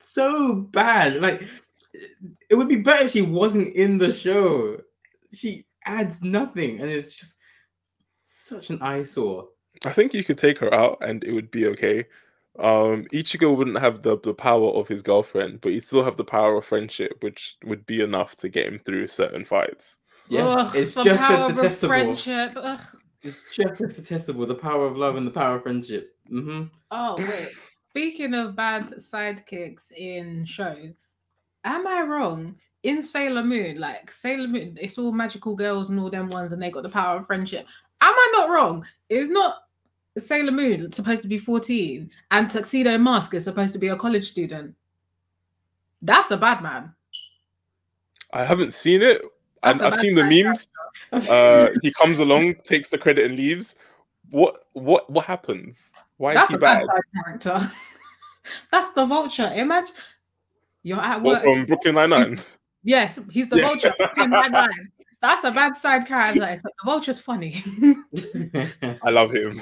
[0.00, 1.20] so bad.
[1.20, 1.44] Like
[2.48, 4.78] it would be better if she wasn't in the show.
[5.32, 7.36] She adds nothing, and it's just
[8.22, 9.48] such an eyesore.
[9.84, 12.04] I think you could take her out and it would be okay.
[12.58, 16.24] Um, Ichigo wouldn't have the, the power of his girlfriend, but he'd still have the
[16.24, 19.98] power of friendship, which would be enough to get him through certain fights.
[20.28, 21.88] Yeah, Ugh, it's the just power as of detestable.
[21.88, 22.52] friendship.
[22.56, 22.80] Ugh.
[23.22, 24.46] It's just as detestable.
[24.46, 26.14] The power of love and the power of friendship.
[26.28, 27.52] hmm Oh wait.
[27.90, 30.94] Speaking of bad sidekicks in shows,
[31.64, 32.56] am I wrong?
[32.82, 36.62] In Sailor Moon, like Sailor Moon, it's all magical girls and all them ones, and
[36.62, 37.66] they got the power of friendship.
[38.00, 38.86] Am I not wrong?
[39.10, 39.56] Is not
[40.20, 43.96] Sailor Moon is supposed to be 14 and Tuxedo Mask is supposed to be a
[43.96, 44.74] college student?
[46.02, 46.94] That's a bad man.
[48.32, 49.22] I haven't seen it.
[49.62, 50.68] That's And a I've seen the memes.
[51.12, 53.74] Uh, he comes along, takes the credit, and leaves.
[54.30, 55.92] What what what happens?
[56.16, 56.86] Why is That's he a bad bad?
[56.86, 57.72] side character.
[58.70, 59.50] That's the vulture.
[59.54, 59.94] Imagine
[60.82, 61.42] you're at What work.
[61.44, 62.40] from Brooklyn Nine Nine?
[62.82, 63.66] Yes, he's the Yeah.
[63.66, 63.92] vulture.
[63.98, 64.70] Fucking bad man.
[65.20, 66.46] That's a bad side character.
[66.46, 67.62] It's like, the vulture's funny.
[69.04, 69.60] I love him.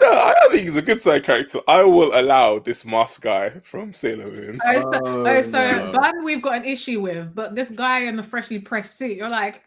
[0.00, 1.60] No, I don't think he's a good side character.
[1.66, 4.58] I will allow this mask guy from Sailor Moon.
[4.64, 5.92] oh, so, Oh, oh, so no.
[5.92, 9.28] Ban we've got an issue with, but this guy in the freshly pressed suit, you're
[9.28, 9.64] like,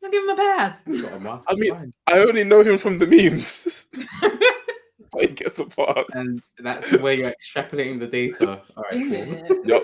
[0.00, 0.84] don't give him a pass.
[0.84, 1.92] Got a mask, I mean- fine.
[2.06, 3.86] I only know him from the memes.
[3.92, 6.04] so he gets a pass.
[6.14, 8.62] and that's where you're extrapolating the data.
[8.76, 9.62] All right, cool.
[9.66, 9.82] Yep.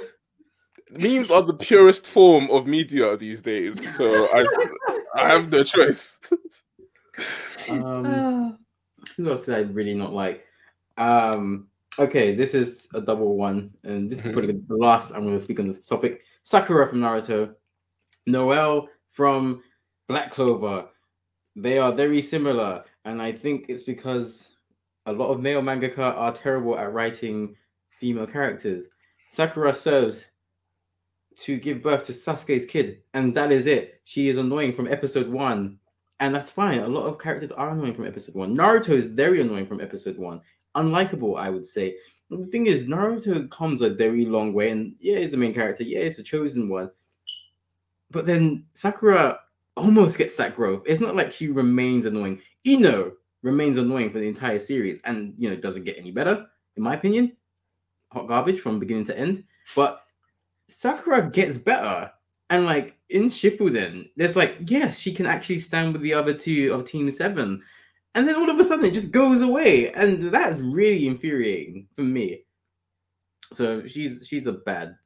[0.92, 4.46] Memes are the purest form of media these days, so I
[5.16, 6.18] I have no choice.
[7.68, 8.56] Um, Oh,
[9.16, 10.44] who else did I really not like?
[10.98, 15.34] Um, okay, this is a double one, and this is probably the last I'm going
[15.34, 16.24] to speak on this topic.
[16.42, 17.54] Sakura from Naruto,
[18.26, 19.62] Noel from
[20.08, 20.88] Black Clover.
[21.54, 24.56] They are very similar, and I think it's because
[25.06, 27.56] a lot of male mangaka are terrible at writing
[27.90, 28.88] female characters.
[29.30, 30.26] Sakura serves
[31.38, 34.00] to give birth to Sasuke's kid, and that is it.
[34.04, 35.78] She is annoying from episode one,
[36.20, 36.80] and that's fine.
[36.80, 38.56] A lot of characters are annoying from episode one.
[38.56, 40.40] Naruto is very annoying from episode one.
[40.74, 41.38] unlikable.
[41.38, 41.96] I would say.
[42.28, 45.84] The thing is, Naruto comes a very long way, and yeah, he's the main character.
[45.84, 46.90] Yeah, he's the chosen one.
[48.10, 49.38] But then Sakura
[49.76, 50.82] almost gets that growth.
[50.86, 52.40] It's not like she remains annoying.
[52.66, 53.12] Ino
[53.42, 56.46] remains annoying for the entire series, and you know doesn't get any better,
[56.76, 57.36] in my opinion.
[58.12, 59.44] Hot garbage from beginning to end.
[59.74, 60.02] But
[60.66, 62.10] Sakura gets better,
[62.50, 66.72] and like in Shippuden, there's like yes, she can actually stand with the other two
[66.72, 67.62] of Team Seven,
[68.14, 72.02] and then all of a sudden it just goes away, and that's really infuriating for
[72.02, 72.44] me.
[73.52, 74.96] So she's she's a bad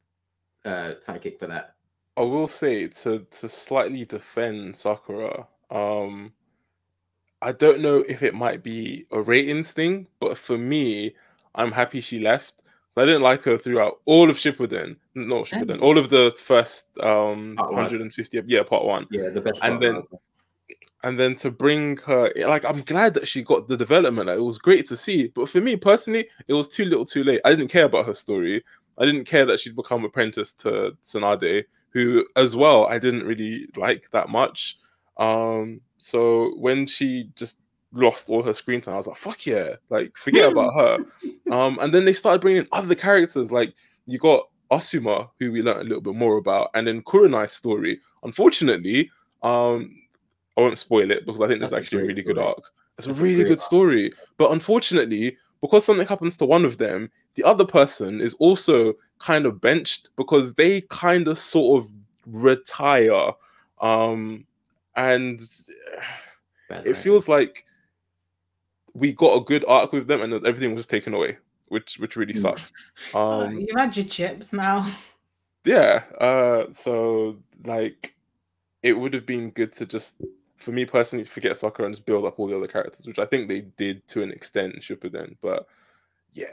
[0.64, 1.74] uh sidekick for that.
[2.16, 6.32] I will say to to slightly defend Sakura, um,
[7.41, 11.14] I don't know if it might be a ratings thing, but for me,
[11.55, 12.60] I'm happy she left.
[12.97, 17.55] I didn't like her throughout all of Shippuden, not Shippuden, all of the first um
[17.57, 17.76] Part one.
[17.84, 19.61] 150, yeah, part one, Yeah, the best.
[19.62, 20.18] And part then- of it.
[21.05, 24.26] and then to bring her, like, I'm glad that she got the development.
[24.26, 27.24] Like, it was great to see, but for me personally, it was too little, too
[27.24, 27.41] late.
[27.45, 28.62] I didn't care about her story.
[28.99, 33.68] I didn't care that she'd become apprentice to Tsunade, who, as well, I didn't really
[33.76, 34.76] like that much.
[35.16, 37.61] Um, so when she just
[37.93, 40.99] lost all her screen time, I was like, "Fuck yeah!" Like, forget about her.
[41.51, 43.51] Um, and then they started bringing in other characters.
[43.51, 43.74] Like,
[44.07, 47.99] you got Asuma, who we learned a little bit more about, and then Kurenai's story.
[48.22, 49.11] Unfortunately,
[49.43, 49.93] um,
[50.57, 52.70] I won't spoil it because I think this is actually a really good arc.
[52.99, 53.66] It's a That's a really good arc.
[53.66, 54.12] story.
[54.36, 59.45] But unfortunately, because something happens to one of them, the other person is also kind
[59.45, 61.91] of benched because they kind of sort of
[62.26, 63.32] retire.
[63.80, 64.47] Um,
[64.95, 65.41] and
[66.68, 66.95] Bad it writing.
[66.95, 67.64] feels like
[68.95, 71.38] we got a good arc with them and everything was taken away,
[71.68, 72.43] which which really Mm.
[72.43, 72.72] sucked.
[73.14, 74.86] Uh, Um, you've had your chips now.
[75.66, 77.36] yeah uh so
[77.66, 78.14] like
[78.82, 80.14] it would have been good to just
[80.57, 83.26] for me personally forget Sakura and just build up all the other characters which i
[83.26, 85.66] think they did to an extent in shippuden but
[86.32, 86.47] yeah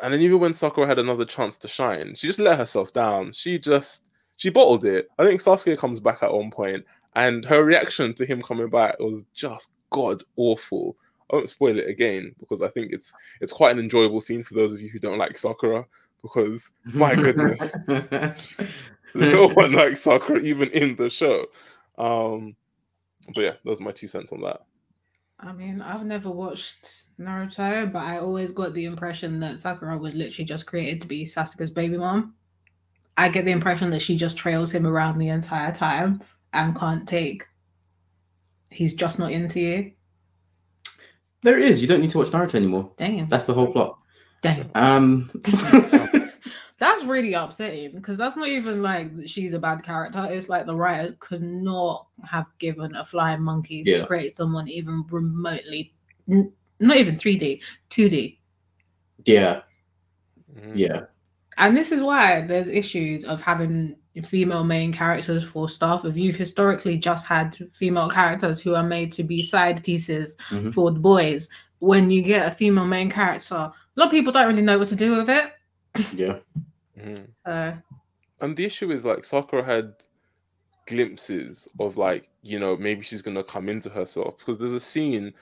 [0.00, 3.32] and then even when sakura had another chance to shine she just let herself down
[3.32, 6.84] she just she bottled it i think sasuke comes back at one point
[7.16, 10.96] and her reaction to him coming back was just god awful
[11.30, 14.54] i won't spoil it again because i think it's it's quite an enjoyable scene for
[14.54, 15.84] those of you who don't like sakura
[16.22, 17.76] because my goodness
[19.14, 21.46] no one likes Sakura even in the show.
[21.98, 22.56] Um,
[23.34, 24.62] but yeah, those are my two cents on that.
[25.38, 30.14] I mean, I've never watched Naruto, but I always got the impression that Sakura was
[30.14, 32.34] literally just created to be Sasuke's baby mom.
[33.16, 37.08] I get the impression that she just trails him around the entire time and can't
[37.08, 37.44] take.
[38.70, 39.92] He's just not into you.
[41.42, 41.80] There is.
[41.82, 42.92] You don't need to watch Naruto anymore.
[42.96, 43.28] Damn.
[43.28, 43.98] That's the whole plot.
[44.42, 44.70] Damn.
[44.74, 45.30] Um,
[46.78, 50.26] That's really upsetting because that's not even like she's a bad character.
[50.28, 53.98] It's like the writers could not have given a flying monkey Yeah.
[54.00, 55.94] to create someone even remotely,
[56.28, 58.40] n- not even 3D, 2D.
[59.26, 59.60] yeah,
[60.58, 60.72] Mhm.
[60.74, 61.02] yeah,
[61.56, 66.04] And this is why there's issues of having female main characters for stuff.
[66.04, 70.74] If you've historically just had female characters who are made to be side pieces Mhm.
[70.74, 71.48] for the boys,
[71.78, 74.88] when you get a female main character, a lot of people don't really know what
[74.88, 75.44] to do with it.
[76.14, 76.38] yeah.
[76.98, 77.26] Mhm.
[77.46, 77.78] So
[78.42, 79.94] And the issue is like Sakura had
[80.86, 85.32] glimpses of like you know maybe she's gonna come into herself because there's a scene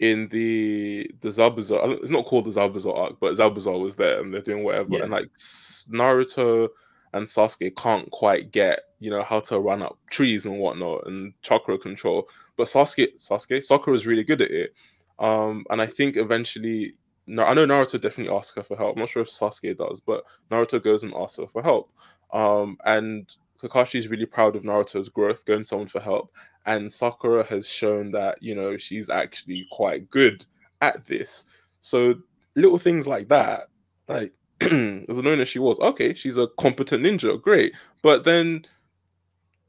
[0.00, 2.00] in the the Zabuza.
[2.02, 4.88] It's not called the Zabuza arc, but Zabuza was there and they're doing whatever.
[4.90, 5.02] Yeah.
[5.02, 6.68] And like S- Naruto
[7.14, 11.32] and Sasuke can't quite get you know how to run up trees and whatnot and
[11.42, 12.28] chakra control.
[12.56, 14.74] But Sasuke, Sasuke, Sakura is really good at it.
[15.18, 16.94] Um, and I think eventually,
[17.26, 18.96] no, I know Naruto definitely asks her for help.
[18.96, 21.92] I'm not sure if Sasuke does, but Naruto goes and asks her for help.
[22.32, 26.32] Um, and Kakashi is really proud of Naruto's growth, going to someone for help.
[26.66, 30.44] And Sakura has shown that you know she's actually quite good
[30.80, 31.46] at this.
[31.80, 32.14] So
[32.56, 33.68] little things like that,
[34.08, 34.32] like
[35.08, 37.72] as annoying as she was, okay, she's a competent ninja, great.
[38.02, 38.66] But then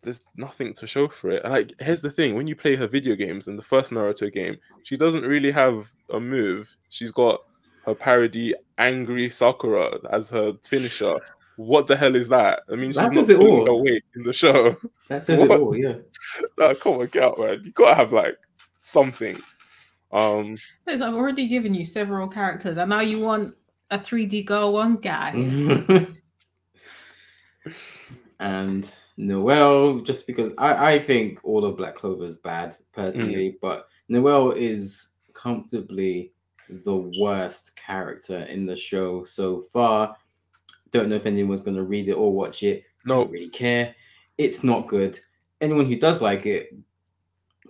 [0.01, 1.43] there's nothing to show for it.
[1.43, 4.31] And like, here's the thing: when you play her video games in the first Naruto
[4.31, 6.69] game, she doesn't really have a move.
[6.89, 7.41] She's got
[7.85, 11.15] her parody "Angry Sakura" as her finisher.
[11.57, 12.63] What the hell is that?
[12.69, 13.77] I mean, she's That not it pulling all.
[13.77, 14.75] her weight in the show.
[15.07, 15.51] That says What?
[15.51, 15.75] it all.
[15.77, 15.95] Yeah.
[16.59, 17.61] no, come on, get out, man.
[17.63, 18.37] You gotta have like
[18.81, 19.37] something.
[20.11, 23.55] Um, Liz, I've already given you several characters, and now you want
[23.95, 26.07] a 3D girl one guy.
[28.39, 33.57] And Noel, just because I, I think all of Black Clover is bad personally, mm.
[33.61, 36.33] but Noel is comfortably
[36.69, 40.15] the worst character in the show so far.
[40.91, 42.83] Don't know if anyone's going to read it or watch it.
[43.05, 43.95] no, Don't really care.
[44.37, 45.19] It's not good.
[45.61, 46.75] Anyone who does like it,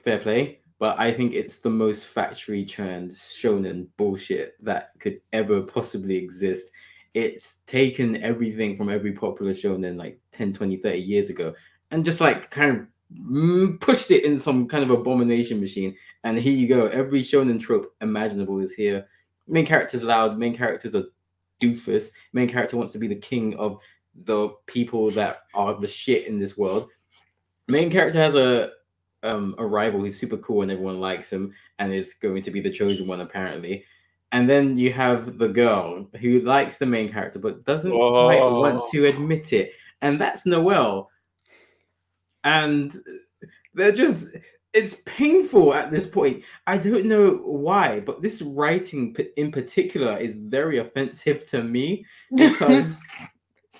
[0.03, 0.59] fair play.
[0.79, 6.71] But I think it's the most factory churned shonen bullshit that could ever possibly exist.
[7.13, 11.53] It's taken everything from every popular shonen like 10, 20, 30 years ago
[11.91, 15.95] and just like kind of mm, pushed it in some kind of abomination machine.
[16.23, 16.87] And here you go.
[16.87, 19.07] Every shonen trope imaginable is here.
[19.47, 21.05] Main character's loud, main character's a
[21.61, 23.79] doofus, main character wants to be the king of
[24.15, 26.89] the people that are the shit in this world.
[27.67, 28.71] Main character has a
[29.25, 32.61] um, a rival who's super cool and everyone likes him and is going to be
[32.61, 33.85] the chosen one apparently.
[34.31, 38.85] And then you have the girl who likes the main character but doesn't quite want
[38.91, 41.09] to admit it, and that's Noelle.
[42.43, 42.93] And
[43.73, 44.35] they're just
[44.73, 46.43] it's painful at this point.
[46.67, 52.05] I don't know why, but this writing in particular is very offensive to me
[52.35, 52.97] because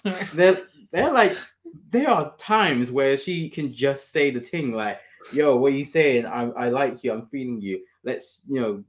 [0.33, 1.35] they're they're like
[1.89, 4.99] there are times where she can just say the thing like,
[5.31, 6.25] "Yo, what are you saying?
[6.25, 7.11] I I like you.
[7.11, 7.83] I'm feeling you.
[8.03, 8.83] Let's you know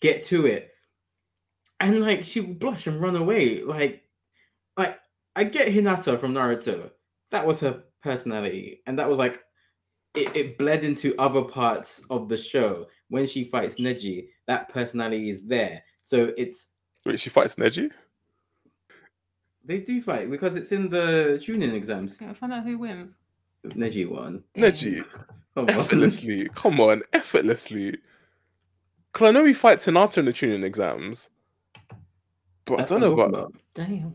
[0.00, 0.70] get to it."
[1.80, 3.62] And like she would blush and run away.
[3.62, 4.02] Like,
[4.76, 4.98] like
[5.36, 6.90] I get Hinata from Naruto.
[7.30, 9.42] That was her personality, and that was like
[10.14, 12.86] it, it bled into other parts of the show.
[13.08, 15.82] When she fights Neji, that personality is there.
[16.02, 16.70] So it's
[17.04, 17.90] Wait, she fights Neji?
[19.64, 22.16] they do fight because it's in the Chunin exams.
[22.16, 23.16] Can I find out who wins?
[23.70, 24.44] Neji won.
[24.56, 25.04] Neji,
[25.54, 25.70] Come on.
[25.70, 26.48] effortlessly.
[26.54, 27.98] Come on, effortlessly.
[29.12, 31.30] Because I know he fights Hinata in the Chunin exams.
[32.66, 33.52] But That's I don't know about.
[33.74, 34.14] talking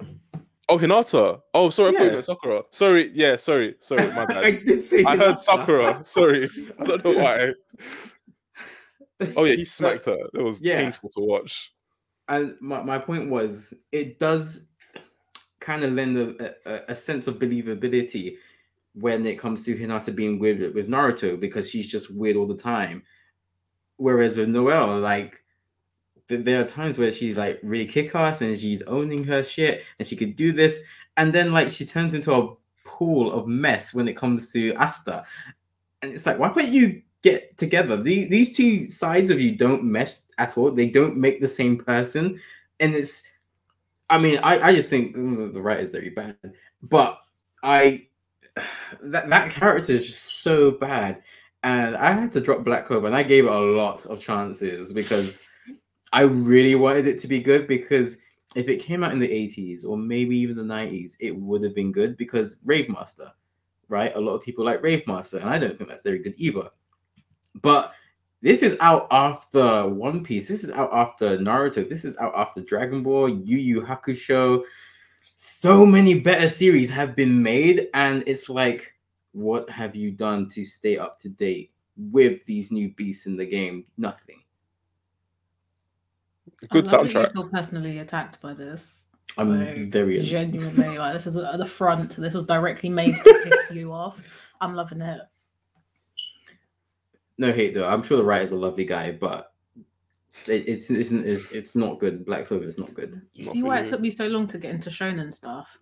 [0.00, 0.08] Damn.
[0.68, 1.42] Oh, Hinata.
[1.54, 2.62] Oh, sorry, I thought you meant Sakura.
[2.70, 4.64] Sorry, yeah, sorry, sorry, my I bad.
[4.64, 6.00] did say I heard Sakura.
[6.04, 6.48] Sorry,
[6.80, 7.52] I don't know why.
[9.34, 10.18] Oh yeah, he smacked her.
[10.34, 10.76] It was Yeah.
[10.82, 11.72] painful to watch.
[12.28, 14.66] and my, my point was it does
[15.58, 18.36] kind of lend a, a, a sense of believability
[18.98, 22.56] when it comes to Hinata being weird with, Naruto because she's just weird all the
[22.56, 23.02] time.
[23.98, 25.42] Whereas with Noelle, like
[26.28, 30.08] there are times where she's like really kick ass and she's owning her shit and
[30.08, 30.80] she could do this,
[31.18, 35.24] and then like she turns into a pool of mess when it comes to Asta.
[36.02, 37.96] And it's like, why can't you get together?
[37.98, 40.70] These these two sides of you don't mesh at all.
[40.70, 42.40] They don't make the same person,
[42.80, 43.24] and it's.
[44.08, 46.36] I mean, I I just think mm, the writer's very bad,
[46.82, 47.18] but
[47.62, 48.06] I
[49.02, 51.22] that that character is just so bad,
[51.62, 54.92] and I had to drop Black Clover, and I gave it a lot of chances
[54.92, 55.44] because
[56.12, 58.18] I really wanted it to be good because.
[58.54, 61.74] If it came out in the 80s or maybe even the 90s, it would have
[61.74, 63.30] been good because Rave Master,
[63.90, 64.14] right?
[64.14, 66.70] A lot of people like Rave Master, and I don't think that's very good either.
[67.60, 67.92] But
[68.40, 70.48] this is out after One Piece.
[70.48, 71.86] This is out after Naruto.
[71.86, 74.62] This is out after Dragon Ball, Yu Yu Hakusho.
[75.36, 78.94] So many better series have been made, and it's like,
[79.32, 83.44] what have you done to stay up to date with these new beasts in the
[83.44, 83.84] game?
[83.98, 84.42] Nothing.
[86.70, 87.26] Good I love that soundtrack.
[87.36, 89.08] You feel personally attacked by this.
[89.36, 92.16] I'm Like, very genuinely like this is at the front.
[92.16, 94.18] This was directly made to piss you off.
[94.62, 95.20] I'm loving it.
[97.36, 97.86] no hate though.
[97.86, 99.52] I'm sure the writer's a lovely guy, but
[100.46, 102.24] it, it's it's it's it's not good.
[102.24, 103.20] Black Clover is not good.
[103.34, 103.84] You Not see why you.
[103.84, 105.78] it took me so long to get into shonen stuff?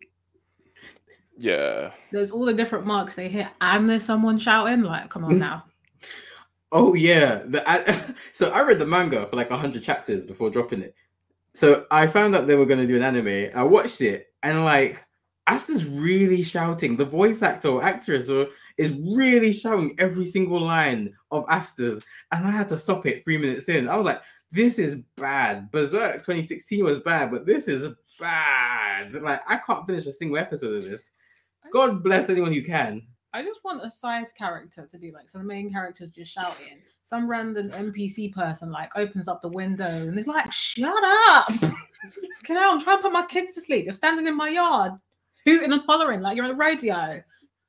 [1.37, 1.91] Yeah.
[2.13, 4.83] There's all the different marks they hit, and there's someone shouting.
[4.83, 5.65] Like, come on now.
[6.73, 8.01] Oh yeah, the, I,
[8.33, 10.95] so I read the manga for like hundred chapters before dropping it.
[11.55, 13.51] So I found out they were going to do an anime.
[13.55, 15.05] I watched it and like
[15.47, 16.97] Asta's really shouting.
[16.97, 22.03] The voice actor or actress or, is really shouting every single line of Asta's,
[22.33, 23.89] and I had to stop it three minutes in.
[23.89, 24.23] I was like,
[24.55, 27.89] "This is bad." Berserk 2016 was bad, but this is
[28.19, 29.13] bad.
[29.13, 31.11] Like I can't finish a single episode of this.
[31.73, 33.03] God bless anyone who can.
[33.33, 36.79] I just want a side character to be like, so the main character's just shouting.
[37.05, 41.49] Some random NPC person like opens up the window and is like, "Shut up!
[42.45, 42.69] Can I?
[42.71, 43.85] I'm trying to put my kids to sleep.
[43.85, 44.93] You're standing in my yard,
[45.45, 47.23] hooting and hollering like you're on the radio."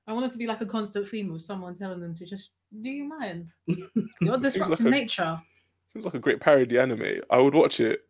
[0.07, 2.51] I want it to be like a constant theme of someone telling them to just,
[2.81, 3.49] "Do you mind?
[3.65, 5.41] You're like disrupting a- nature."
[5.95, 7.21] Seems like a great parody anime.
[7.29, 8.01] I would watch it.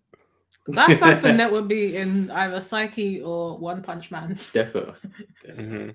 [0.67, 4.35] That's something that would be in either Psyche or One Punch Man.
[4.53, 4.95] Defo.
[5.55, 5.89] hmm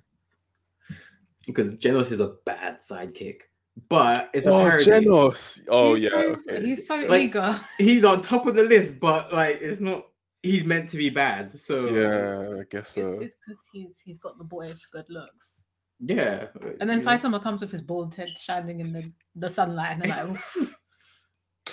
[1.46, 3.40] because Genos is a bad sidekick,
[3.88, 4.84] but it's a Oh, parody.
[4.84, 5.60] Genos.
[5.68, 6.10] Oh He's yeah.
[6.10, 6.18] so,
[6.48, 6.64] okay.
[6.64, 7.60] He's so Like- eager.
[7.78, 10.06] He's on top of the list, but like it's not.
[10.44, 13.18] He's meant to be bad, so Yeah, I guess so.
[13.20, 15.64] It's because he's he's got the boyish good looks.
[15.98, 16.46] yeah.
[16.80, 17.10] And then you know.
[17.18, 20.76] Saitama comes with his bald head shining in the, the sunlight, and I'm like, "Oof."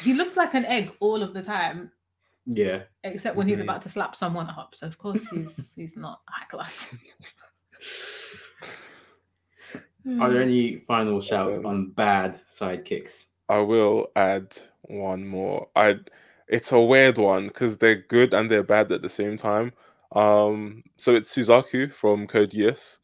[0.03, 1.91] he looks like an egg all of the time,
[2.45, 4.75] yeah, except when he's about to slap someone up.
[4.75, 6.95] So of course he's he's not high class.
[10.21, 13.25] Are there any final shouts Um, on bad sidekicks?
[13.49, 15.67] I will add one more.
[15.75, 15.99] I
[16.47, 19.73] it's a weird one because they're good and they're bad at the same time.
[20.13, 22.99] Um, so it's Suzaku from Code Geass,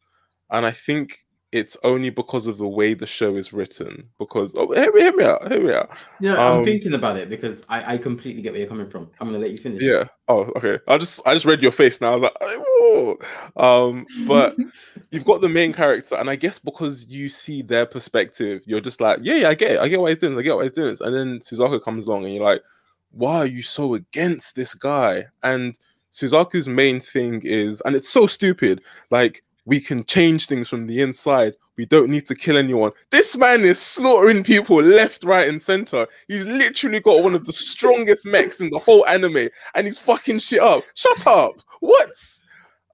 [0.50, 1.23] and I think
[1.54, 4.08] it's only because of the way the show is written.
[4.18, 5.88] Because oh, hear me, hear me out, hear me out.
[6.20, 9.08] Yeah, I'm Um, thinking about it because I, I completely get where you're coming from.
[9.20, 9.80] I'm gonna let you finish.
[9.80, 10.04] Yeah.
[10.26, 10.80] Oh, okay.
[10.88, 12.10] I just I just read your face now.
[12.10, 13.16] I was like, oh.
[13.56, 14.56] um, but
[15.12, 19.00] you've got the main character, and I guess because you see their perspective, you're just
[19.00, 19.78] like, yeah, yeah, I get it.
[19.78, 20.36] I get what he's doing.
[20.36, 21.00] I get what he's doing this.
[21.00, 22.62] And then Suzaku comes along, and you're like,
[23.12, 25.26] why are you so against this guy?
[25.44, 25.78] And
[26.12, 31.00] Suzaku's main thing is, and it's so stupid, like we can change things from the
[31.00, 31.54] inside.
[31.76, 32.92] We don't need to kill anyone.
[33.10, 36.06] This man is slaughtering people left, right, and center.
[36.28, 40.38] He's literally got one of the strongest mechs in the whole anime, and he's fucking
[40.38, 40.84] shit up.
[40.94, 41.54] Shut up.
[41.80, 42.10] What?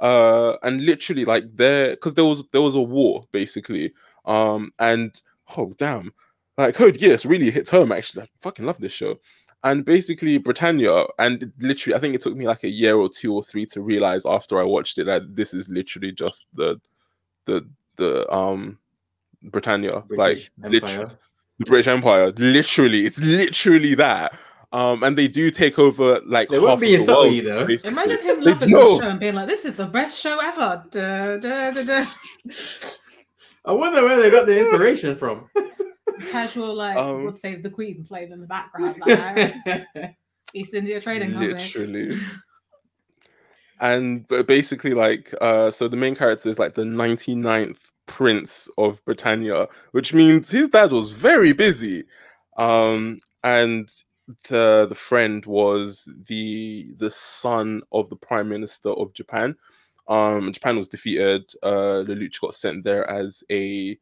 [0.00, 3.92] Uh, and literally, like there, because there was there was a war basically.
[4.24, 5.20] Um, and
[5.56, 6.12] oh damn,
[6.56, 7.92] like Code Geass really hits home.
[7.92, 9.20] Actually, I fucking love this show.
[9.62, 13.34] And basically, Britannia, and literally, I think it took me like a year or two
[13.34, 16.80] or three to realize after I watched it that this is literally just the
[17.44, 18.78] the the um
[19.42, 21.14] Britannia, British like literally
[21.58, 22.32] the British Empire.
[22.38, 24.38] Literally, it's literally that.
[24.72, 27.34] Um, and they do take over like They half won't of be the insulting world,
[27.34, 27.66] you, though.
[27.66, 27.90] basically.
[27.92, 28.96] Imagine him They- loving no.
[28.98, 32.06] the show and being like, "This is the best show ever." Da, da, da, da.
[33.66, 35.50] I wonder where they got the inspiration from.
[36.30, 39.86] Casual, like, Um, would say the Queen playing in the background, like
[40.54, 41.54] East India Trading Company.
[41.54, 42.18] literally.
[43.80, 49.02] and but basically like uh so the main character is like the 99th prince of
[49.04, 52.04] britannia which means his dad was very busy
[52.58, 53.88] um and
[54.48, 59.56] the the friend was the the son of the prime minister of japan
[60.08, 63.98] um japan was defeated uh lelouch got sent there as a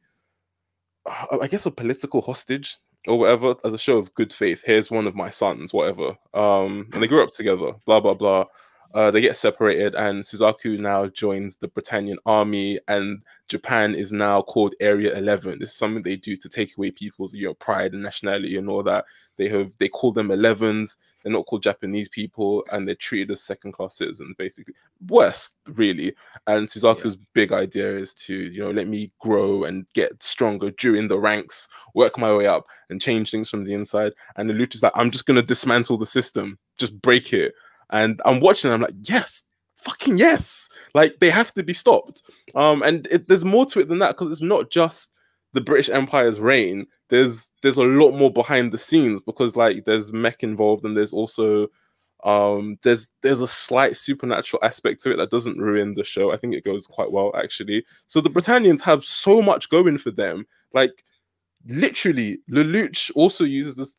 [1.43, 5.07] i guess a political hostage or whatever as a show of good faith here's one
[5.07, 6.17] of my sons whatever.
[6.35, 8.45] Um and they grew up together blah blah blah.
[8.95, 14.41] Uh, they get separated and suzaku now joins the britannian army and japan is now
[14.41, 17.93] called area 11 this is something they do to take away people's you know pride
[17.93, 19.05] and nationality and all that.
[19.37, 20.97] They have they call them 11s
[21.29, 24.75] they're not called japanese people and they're treated as second class citizens basically
[25.09, 26.15] worse really
[26.47, 31.09] and suzaku's big idea is to you know let me grow and get stronger during
[31.09, 34.13] the ranks work my way up and change things from the inside.
[34.37, 37.55] And Lelouch is like, I'm just gonna dismantle the system, just break it.
[37.91, 39.45] And I'm watching, I'm like, yes,
[39.77, 40.69] fucking yes.
[40.95, 42.23] Like they have to be stopped.
[42.55, 45.13] Um, and it, there's more to it than that because it's not just
[45.53, 46.87] the British Empire's reign.
[47.09, 51.13] There's there's a lot more behind the scenes because like there's mech involved and there's
[51.13, 51.69] also
[52.25, 56.33] um there's there's a slight supernatural aspect to it that doesn't ruin the show.
[56.33, 57.85] I think it goes quite well actually.
[58.07, 60.47] So the Britannians have so much going for them.
[60.75, 61.05] Like
[61.67, 63.97] literally, Lelouch also uses this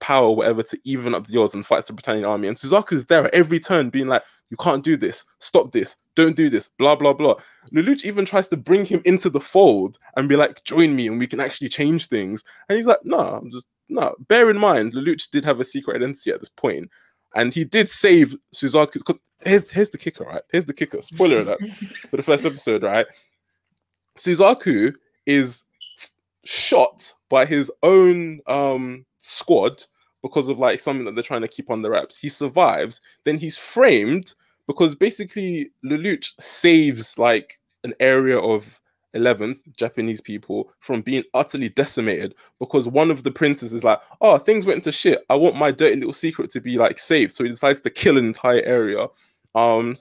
[0.00, 2.48] power, whatever, to even up the odds and fights the Britannian army.
[2.48, 4.22] And Suzaku's there at every turn, being like,
[4.52, 5.24] "You can't do this.
[5.38, 5.96] Stop this.
[6.14, 7.36] Don't do this." Blah blah blah.
[7.74, 11.18] Lelouch even tries to bring him into the fold and be like, "Join me, and
[11.18, 14.92] we can actually change things." And he's like, "No, I'm just no." Bear in mind,
[14.92, 16.90] Lelouch did have a secret identity at this point,
[17.34, 18.98] and he did save Suzaku.
[18.98, 20.42] Because here's here's the kicker, right?
[20.52, 21.00] Here's the kicker.
[21.00, 21.60] Spoiler alert
[22.10, 23.06] for the first episode, right?
[24.18, 24.92] Suzaku
[25.24, 25.62] is
[26.44, 29.82] shot by his own um squad
[30.22, 32.18] because of like something that they're trying to keep on the wraps.
[32.18, 34.34] He survives, then he's framed
[34.66, 38.80] because basically Lelouch saves like an area of
[39.14, 44.38] 11s Japanese people from being utterly decimated because one of the princes is like, oh,
[44.38, 45.24] things went to shit.
[45.28, 47.32] I want my dirty little secret to be like saved.
[47.32, 49.08] So he decides to kill an entire area.
[49.54, 49.94] Um,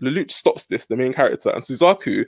[0.00, 2.26] Lelouch stops this, the main character, and Suzaku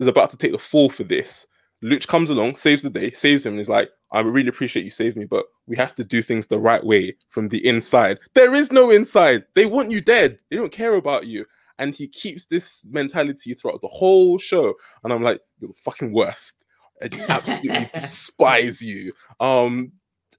[0.00, 1.46] is about to take the fall for this.
[1.82, 4.90] Luch comes along, saves the day, saves him, and is like, I really appreciate you
[4.90, 8.20] saved me, but we have to do things the right way from the inside.
[8.34, 9.44] There is no inside.
[9.54, 10.38] They want you dead.
[10.50, 11.44] They don't care about you.
[11.80, 14.74] And he keeps this mentality throughout the whole show.
[15.02, 16.64] And I'm like, you're the fucking worst.
[17.02, 19.12] I absolutely despise you.
[19.40, 19.92] Um,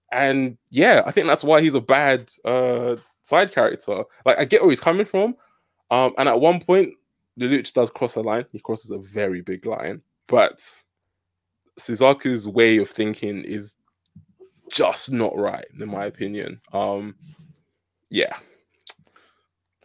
[0.10, 4.04] and yeah, I think that's why he's a bad uh side character.
[4.26, 5.36] Like I get where he's coming from.
[5.92, 6.94] Um, and at one point,
[7.38, 8.46] Lelouch does cross a line.
[8.52, 10.66] He crosses a very big line, but
[11.80, 13.76] Suzaku's way of thinking is
[14.72, 16.62] just not right, in my opinion.
[16.74, 17.16] Um,
[18.10, 18.38] yeah,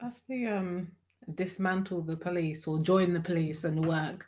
[0.01, 0.93] That's the um
[1.35, 4.27] dismantle the police or join the police and work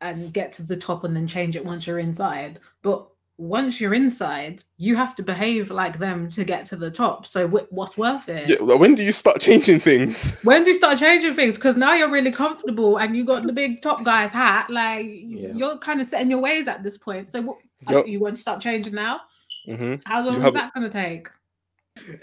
[0.00, 2.60] and get to the top and then change it once you're inside.
[2.82, 7.26] But once you're inside, you have to behave like them to get to the top.
[7.26, 8.48] So wh- what's worth it?
[8.48, 10.36] Yeah, like, when do you start changing things?
[10.44, 11.56] When do you start changing things?
[11.56, 14.70] Because now you're really comfortable and you got the big top guy's hat.
[14.70, 15.52] Like Yeah.
[15.52, 17.26] you're kind of setting your ways at this point.
[17.28, 17.58] So what,
[17.90, 18.06] Yep.
[18.06, 19.20] you want to start changing now?
[19.66, 21.28] hmm How long is have- that going to take?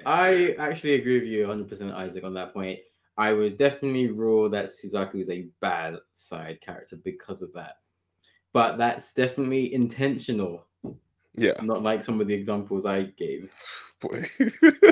[0.05, 2.79] I actually agree with you 100%, Isaac, on that point.
[3.17, 7.75] I would definitely rule that Suzaku is a bad side character because of that.
[8.53, 10.65] But that's definitely intentional,
[11.35, 13.51] Yeah, not like some of the examples I gave.
[13.99, 14.25] boy.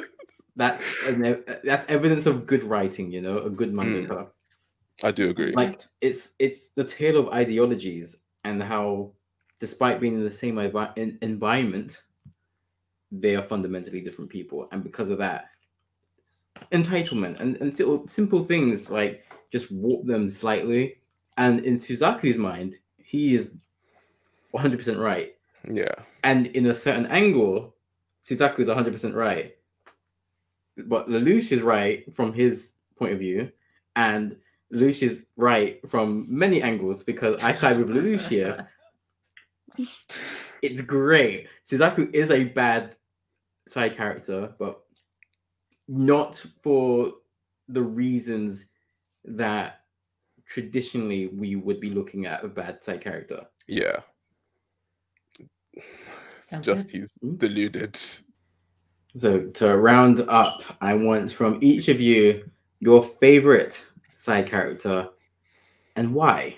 [0.56, 3.80] That's an, that's evidence of good writing, you know, a good hmm.
[3.80, 4.28] mangaka.
[5.02, 5.54] I do agree.
[5.54, 9.12] Like it's it's the tale of ideologies and how,
[9.62, 12.04] despite being in the same envi- en- environment,
[13.10, 15.46] they are fundamentally different people, and because of that,
[16.74, 20.98] entitlement and and simple things like just warp them slightly.
[21.38, 22.74] And in Suzaku's mind,
[23.10, 23.58] he is
[24.54, 25.36] 100% right.
[25.68, 27.74] yeah, And in a certain angle,
[28.24, 29.56] Suzaku is 100% right.
[30.78, 33.52] But Lelouch is right from his point of view,
[33.96, 34.38] and
[34.72, 38.70] Lelouch is right from many angles because I side with Lelouch here.
[40.62, 41.48] It's great.
[41.66, 42.98] Suzaku is a bad
[43.66, 44.82] side character, but
[45.88, 47.14] not for
[47.70, 48.66] the reasons
[49.24, 49.79] that
[50.50, 53.46] traditionally we would be looking at a bad side character.
[53.68, 54.02] yeah.
[56.48, 57.02] Sounds just good.
[57.02, 57.38] he's Mm.
[57.38, 57.96] deluded.
[59.16, 62.50] So to round up, I want from each of you
[62.80, 63.86] your favorite
[64.16, 65.10] side character
[65.96, 66.58] and why.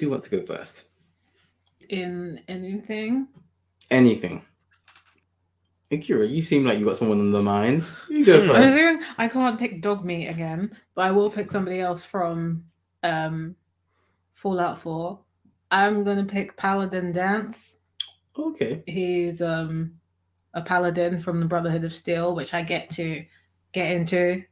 [0.00, 0.84] Who wants to go first?
[1.90, 3.28] In anything?
[3.90, 4.42] Anything.
[5.90, 7.88] Akira, you seem like you got someone in the mind.
[8.08, 8.50] You go Hmm.
[8.50, 8.74] I'm first.
[8.74, 12.64] assuming I can't pick Dogmeat again, but I will pick somebody else from
[13.02, 13.54] um
[14.34, 15.18] Fallout 4.
[15.70, 17.78] I'm gonna pick Paladin Danse.
[18.38, 18.82] Okay.
[18.86, 19.94] He's um
[20.54, 23.24] a paladin from the Brotherhood of Steel, which I get to
[23.72, 24.42] get into.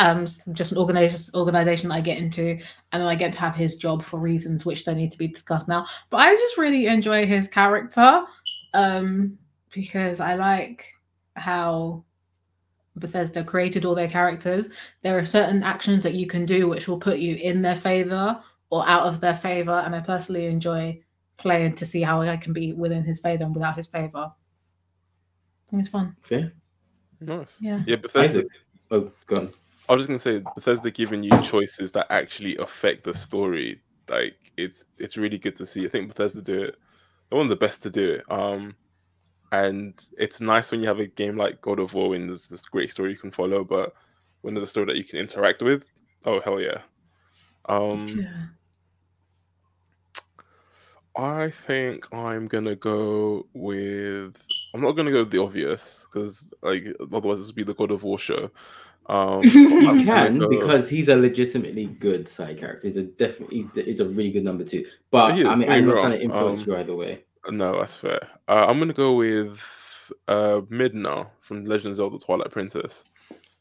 [0.00, 2.58] Um, just an organization organization I get into,
[2.90, 5.28] and then I get to have his job for reasons which don't need to be
[5.28, 5.86] discussed now.
[6.10, 8.24] But I just really enjoy his character,
[8.74, 9.38] um,
[9.74, 10.94] because I like
[11.34, 12.04] how
[12.96, 14.68] Bethesda created all their characters.
[15.02, 18.40] There are certain actions that you can do which will put you in their favor
[18.70, 21.00] or out of their favor, and I personally enjoy
[21.36, 24.30] playing to see how I can be within his favor and without his favor.
[24.30, 26.16] I think it's fun.
[26.22, 26.52] Fair.
[27.20, 27.60] Nice.
[27.60, 27.82] Yeah.
[27.86, 28.38] Yeah, Bethesda.
[28.38, 28.46] Isaac.
[28.90, 29.52] Oh, go on.
[29.88, 33.80] I was just gonna say Bethesda giving you choices that actually affect the story.
[34.08, 35.84] Like it's it's really good to see.
[35.84, 36.76] I think Bethesda do it.
[37.28, 38.24] They're one of the best to do it.
[38.30, 38.76] Um,
[39.54, 42.62] and it's nice when you have a game like God of War and there's this
[42.62, 43.94] great story you can follow, but
[44.42, 45.84] when there's a story that you can interact with,
[46.26, 46.78] oh hell yeah.
[47.66, 48.46] Um, Yeah.
[51.16, 54.36] I think I'm gonna go with.
[54.74, 57.92] I'm not gonna go with the obvious because like otherwise this would be the God
[57.92, 58.50] of War show.
[59.06, 62.88] Um, You can go- because he's a legitimately good side character.
[62.88, 64.86] He's a definitely he's, he's a really good number two.
[65.12, 67.24] But is, I mean, I'm not trying to influence um, you either way.
[67.50, 68.20] No, that's fair.
[68.48, 69.60] Uh, I'm gonna go with
[70.28, 73.04] uh, Midna from Legend of Zelda: Twilight Princess.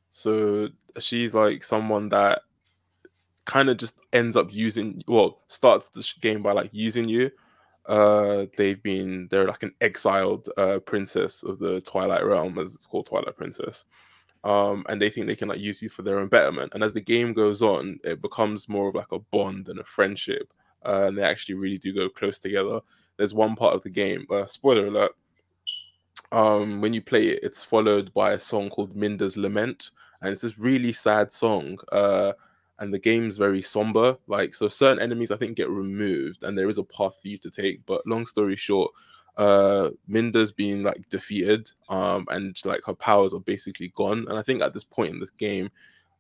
[0.09, 0.69] So
[0.99, 2.41] she's like someone that
[3.45, 5.03] kind of just ends up using.
[5.07, 7.31] Well, starts the game by like using you.
[7.87, 12.87] Uh, they've been they're like an exiled uh, princess of the Twilight Realm, as it's
[12.87, 13.85] called, Twilight Princess.
[14.45, 16.73] Um, and they think they can like use you for their own betterment.
[16.75, 19.83] And as the game goes on, it becomes more of like a bond and a
[19.85, 20.53] friendship.
[20.85, 22.81] Uh, and they actually really do go close together
[23.17, 25.11] there's one part of the game, uh, spoiler alert.
[26.31, 29.91] Um, when you play it, it's followed by a song called Midna's Lament,
[30.21, 31.77] and it's this really sad song.
[31.91, 32.33] Uh,
[32.79, 34.17] and the game's very somber.
[34.27, 37.37] Like, so certain enemies I think get removed, and there is a path for you
[37.39, 37.85] to take.
[37.85, 38.91] But long story short,
[39.37, 44.25] uh, Midna's been like defeated, um, and like her powers are basically gone.
[44.27, 45.69] And I think at this point in this game,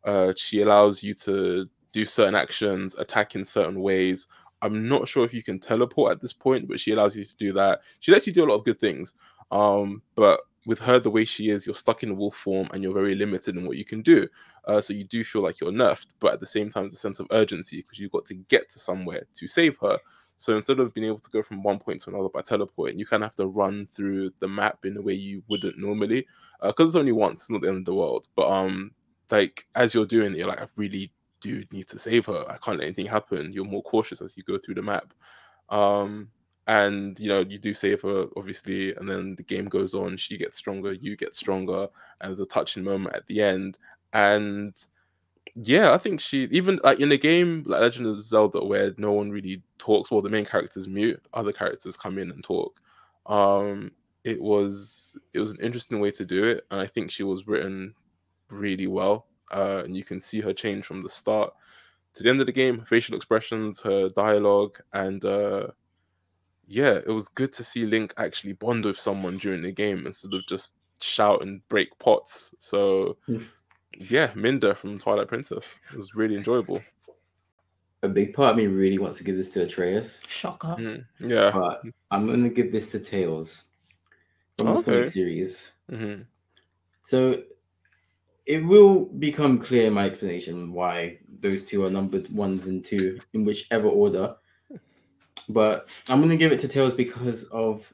[0.03, 4.27] uh, she allows you to do certain actions, attack in certain ways,
[4.63, 7.35] I'm not sure if you can teleport at this point, but she allows you to
[7.35, 7.81] do that.
[7.99, 9.13] She lets you do a lot of good things.
[9.51, 12.93] Um, but with her the way she is, you're stuck in wolf form and you're
[12.93, 14.27] very limited in what you can do.
[14.65, 17.19] Uh, so you do feel like you're nerfed, but at the same time, the sense
[17.19, 19.99] of urgency because you've got to get to somewhere to save her.
[20.37, 23.05] So instead of being able to go from one point to another by teleporting, you
[23.05, 26.25] kind of have to run through the map in a way you wouldn't normally,
[26.61, 27.41] because it's only once.
[27.41, 28.27] It's not the end of the world.
[28.35, 28.91] But um,
[29.29, 31.11] like as you're doing it, you're like, I really
[31.43, 32.45] do need to save her.
[32.49, 33.51] I can't let anything happen.
[33.53, 35.13] You're more cautious as you go through the map.
[35.69, 36.29] Um,
[36.67, 40.37] and you know, you do save her, obviously, and then the game goes on, she
[40.37, 41.87] gets stronger, you get stronger,
[42.21, 43.77] and there's a touching moment at the end.
[44.13, 44.73] And
[45.55, 49.11] yeah, I think she even like in a game like Legend of Zelda where no
[49.11, 52.79] one really talks, well, the main characters mute, other characters come in and talk.
[53.25, 53.91] Um,
[54.23, 57.45] it was it was an interesting way to do it, and I think she was
[57.47, 57.93] written
[58.49, 59.27] really well.
[59.51, 61.53] Uh, and you can see her change from the start
[62.13, 65.67] to the end of the game, her facial expressions, her dialogue, and uh,
[66.67, 70.33] yeah, it was good to see Link actually bond with someone during the game instead
[70.33, 72.53] of just shout and break pots.
[72.59, 73.45] So Mm.
[73.97, 76.81] yeah, Midna from Twilight Princess it was really enjoyable.
[78.03, 80.75] A big part of me really wants to give this to Atreus, Shocker.
[80.79, 81.05] Mhm.
[81.19, 81.51] Yeah.
[81.51, 83.65] but I'm gonna give this to Tails
[84.57, 84.81] from the Okay.
[84.83, 85.71] Sonic series.
[85.89, 86.21] hmm
[87.03, 87.43] So
[88.45, 93.19] it will become clear in my explanation why those two are numbered ones and two
[93.33, 94.35] in whichever order.
[95.49, 97.93] But I'm gonna give it to Tails because of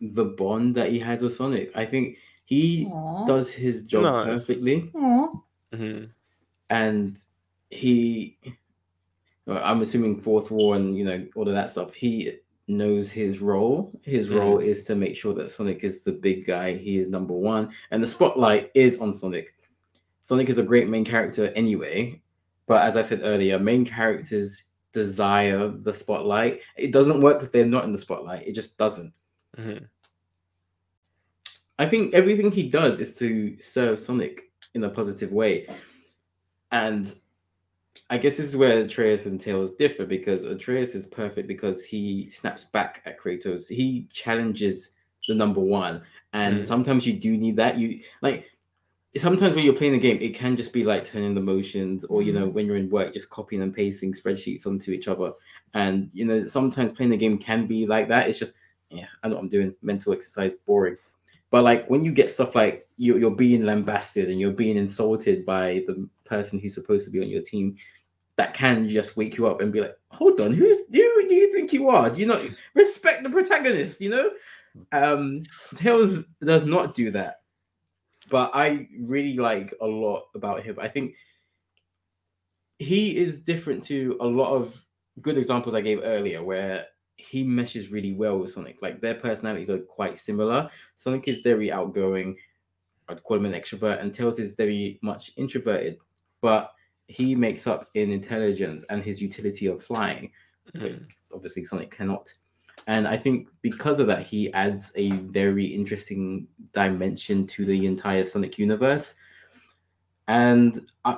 [0.00, 1.70] the bond that he has with Sonic.
[1.76, 3.24] I think he Aw.
[3.26, 4.46] does his job Nice.
[4.46, 4.90] perfectly.
[4.94, 5.28] Aw.
[5.74, 6.04] hmm
[6.70, 7.18] and
[7.70, 8.38] he
[9.46, 12.38] well, i'm assuming fourth war and you know all of that stuff he
[12.68, 14.36] knows his role his Mhm.
[14.36, 17.72] role is to make sure that sonic is the big guy he is number one
[17.90, 19.54] and the spotlight is on sonic
[20.22, 22.20] sonic is a great main character anyway
[22.66, 27.64] but as i said earlier main characters desire the spotlight it doesn't work if they're
[27.66, 29.14] not in the spotlight it just doesn't
[29.56, 29.78] hmm
[31.78, 35.66] I think everything he does is to serve Sonic in a positive way.
[36.70, 37.12] And
[38.08, 42.28] I guess this is where Atreus and Tails differ because Atreus is perfect because he
[42.28, 43.68] snaps back at Kratos.
[43.68, 44.90] He challenges
[45.26, 46.02] the number one.
[46.34, 46.64] And Mm.
[46.64, 47.78] sometimes you do need that.
[47.78, 48.50] You like
[49.16, 52.22] sometimes when you're playing a game, it can just be like turning the motions, or
[52.22, 55.32] you know, when you're in work, just copying and pasting spreadsheets onto each other.
[55.74, 58.28] And you know, sometimes playing the game can be like that.
[58.28, 58.54] It's just,
[58.90, 59.74] yeah, I know what I'm doing.
[59.82, 60.96] Mental exercise, boring.
[61.50, 65.44] But like when you get stuff like you're, you're being lambasted and you're being insulted
[65.44, 67.76] by the person who's supposed to be on your team,
[68.36, 71.52] that can just wake you up and be like, hold on, who's who do you
[71.52, 72.08] think you are?
[72.08, 72.40] Do you not
[72.74, 74.00] respect the protagonist?
[74.00, 74.30] You know,
[74.92, 75.42] um,
[75.74, 77.41] Tails does not do that.
[78.32, 80.78] But I really like a lot about him.
[80.80, 81.16] I think
[82.78, 84.82] he is different to a lot of
[85.20, 86.86] good examples I gave earlier, where
[87.16, 88.78] he meshes really well with Sonic.
[88.80, 90.70] Like their personalities are quite similar.
[90.96, 92.34] Sonic is very outgoing.
[93.10, 95.98] I'd call him an extrovert, and Tails is very much introverted.
[96.40, 96.72] But
[97.08, 100.32] he makes up in intelligence and his utility of flying,
[100.74, 100.84] mm-hmm.
[100.84, 101.02] which
[101.34, 102.32] obviously Sonic cannot.
[102.86, 108.24] And I think because of that, he adds a very interesting dimension to the entire
[108.24, 109.14] Sonic universe.
[110.28, 111.16] And I,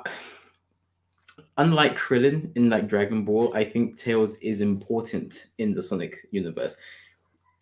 [1.57, 6.77] unlike Krillin in like Dragon Ball, I think Tails is important in the Sonic universe.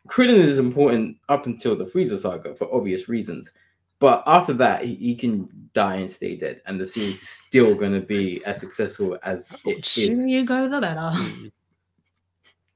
[0.09, 3.53] Krillin is important up until the Frieza saga for obvious reasons.
[4.01, 7.77] But after that, he, he can die and stay dead, and the series is still
[7.77, 10.27] going to be as successful as it Sooner is.
[10.27, 11.11] you go, the better.
[11.15, 11.47] Hmm.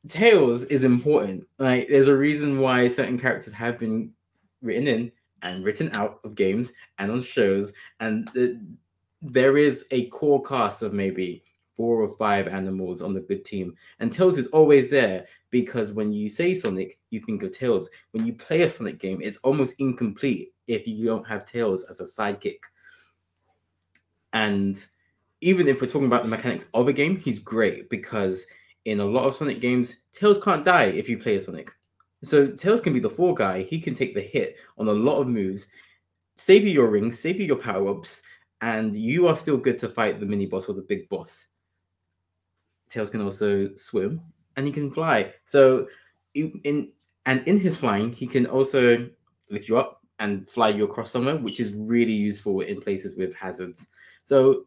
[0.08, 1.46] Tails is important.
[1.58, 4.12] Like, there's a reason why certain characters have been
[4.62, 5.12] written in
[5.42, 8.60] and written out of games and on shows, and the,
[9.22, 11.42] there is a core cast of maybe
[11.76, 16.12] four or five animals on the good team, and Tails is always there because when
[16.12, 17.88] you say Sonic, you think of Tails.
[18.12, 22.00] When you play a Sonic game, it's almost incomplete if you don't have Tails as
[22.00, 22.58] a sidekick.
[24.32, 24.84] And
[25.40, 28.46] even if we're talking about the mechanics of a game, he's great because
[28.86, 31.72] in a lot of Sonic games, Tails can't die if you play Sonic.
[32.22, 33.62] So Tails can be the fall guy.
[33.62, 35.66] He can take the hit on a lot of moves,
[36.36, 38.22] save you your rings, save you your power ups,
[38.62, 41.46] and you are still good to fight the mini boss or the big boss.
[42.88, 44.20] Tails can also swim
[44.56, 45.32] and he can fly.
[45.44, 45.88] So
[46.34, 46.92] in
[47.26, 49.08] and in his flying, he can also
[49.50, 53.34] lift you up and fly you across somewhere, which is really useful in places with
[53.34, 53.88] hazards.
[54.24, 54.66] So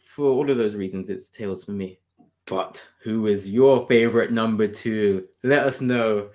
[0.00, 1.98] for all of those reasons, it's Tails for me.
[2.46, 5.26] But who is your favorite number two?
[5.42, 6.30] Let us know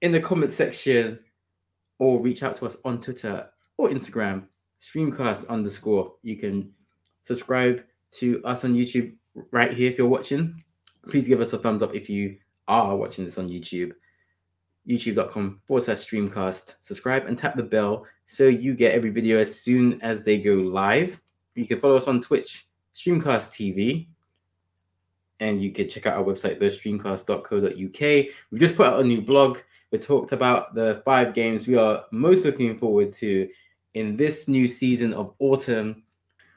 [0.00, 1.18] in the comment section
[1.98, 4.46] or reach out to us on Twitter or Instagram,
[4.80, 6.14] streamcast underscore.
[6.22, 6.72] You can
[7.20, 9.14] subscribe to us on YouTube
[9.52, 10.62] right here if you're watching.
[11.08, 12.36] Please give us a thumbs up if you
[12.68, 13.92] are watching this on YouTube.
[14.88, 16.74] YouTube.com forward slash streamcast.
[16.80, 20.54] Subscribe and tap the bell so you get every video as soon as they go
[20.54, 21.20] live.
[21.54, 24.08] You can follow us on Twitch, Streamcast TV,
[25.42, 28.26] and you can check out our website, thestreamcast.co.uk.
[28.50, 29.58] We've just put out a new blog.
[29.90, 33.48] We talked about the five games we are most looking forward to
[33.94, 36.04] in this new season of autumn.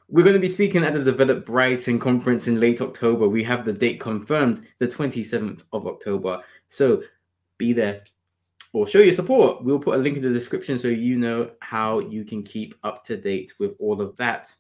[0.07, 3.28] We're going to be speaking at the Develop Brighton conference in late October.
[3.28, 6.44] We have the date confirmed, the 27th of October.
[6.68, 7.02] So
[7.57, 8.03] be there
[8.72, 9.64] or show your support.
[9.64, 13.03] We'll put a link in the description so you know how you can keep up
[13.06, 14.53] to date with all of that.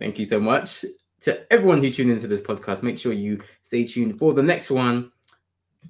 [0.00, 0.84] Thank you so much
[1.26, 2.84] to everyone who tuned into this podcast.
[2.84, 5.10] Make sure you stay tuned for the next one.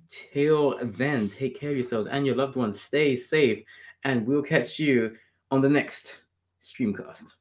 [0.09, 2.81] till then, take care of yourselves and your loved ones.
[2.81, 3.63] Stay safe,
[4.05, 5.15] and we'll catch you
[5.51, 6.23] on the next
[6.63, 7.35] streamcast.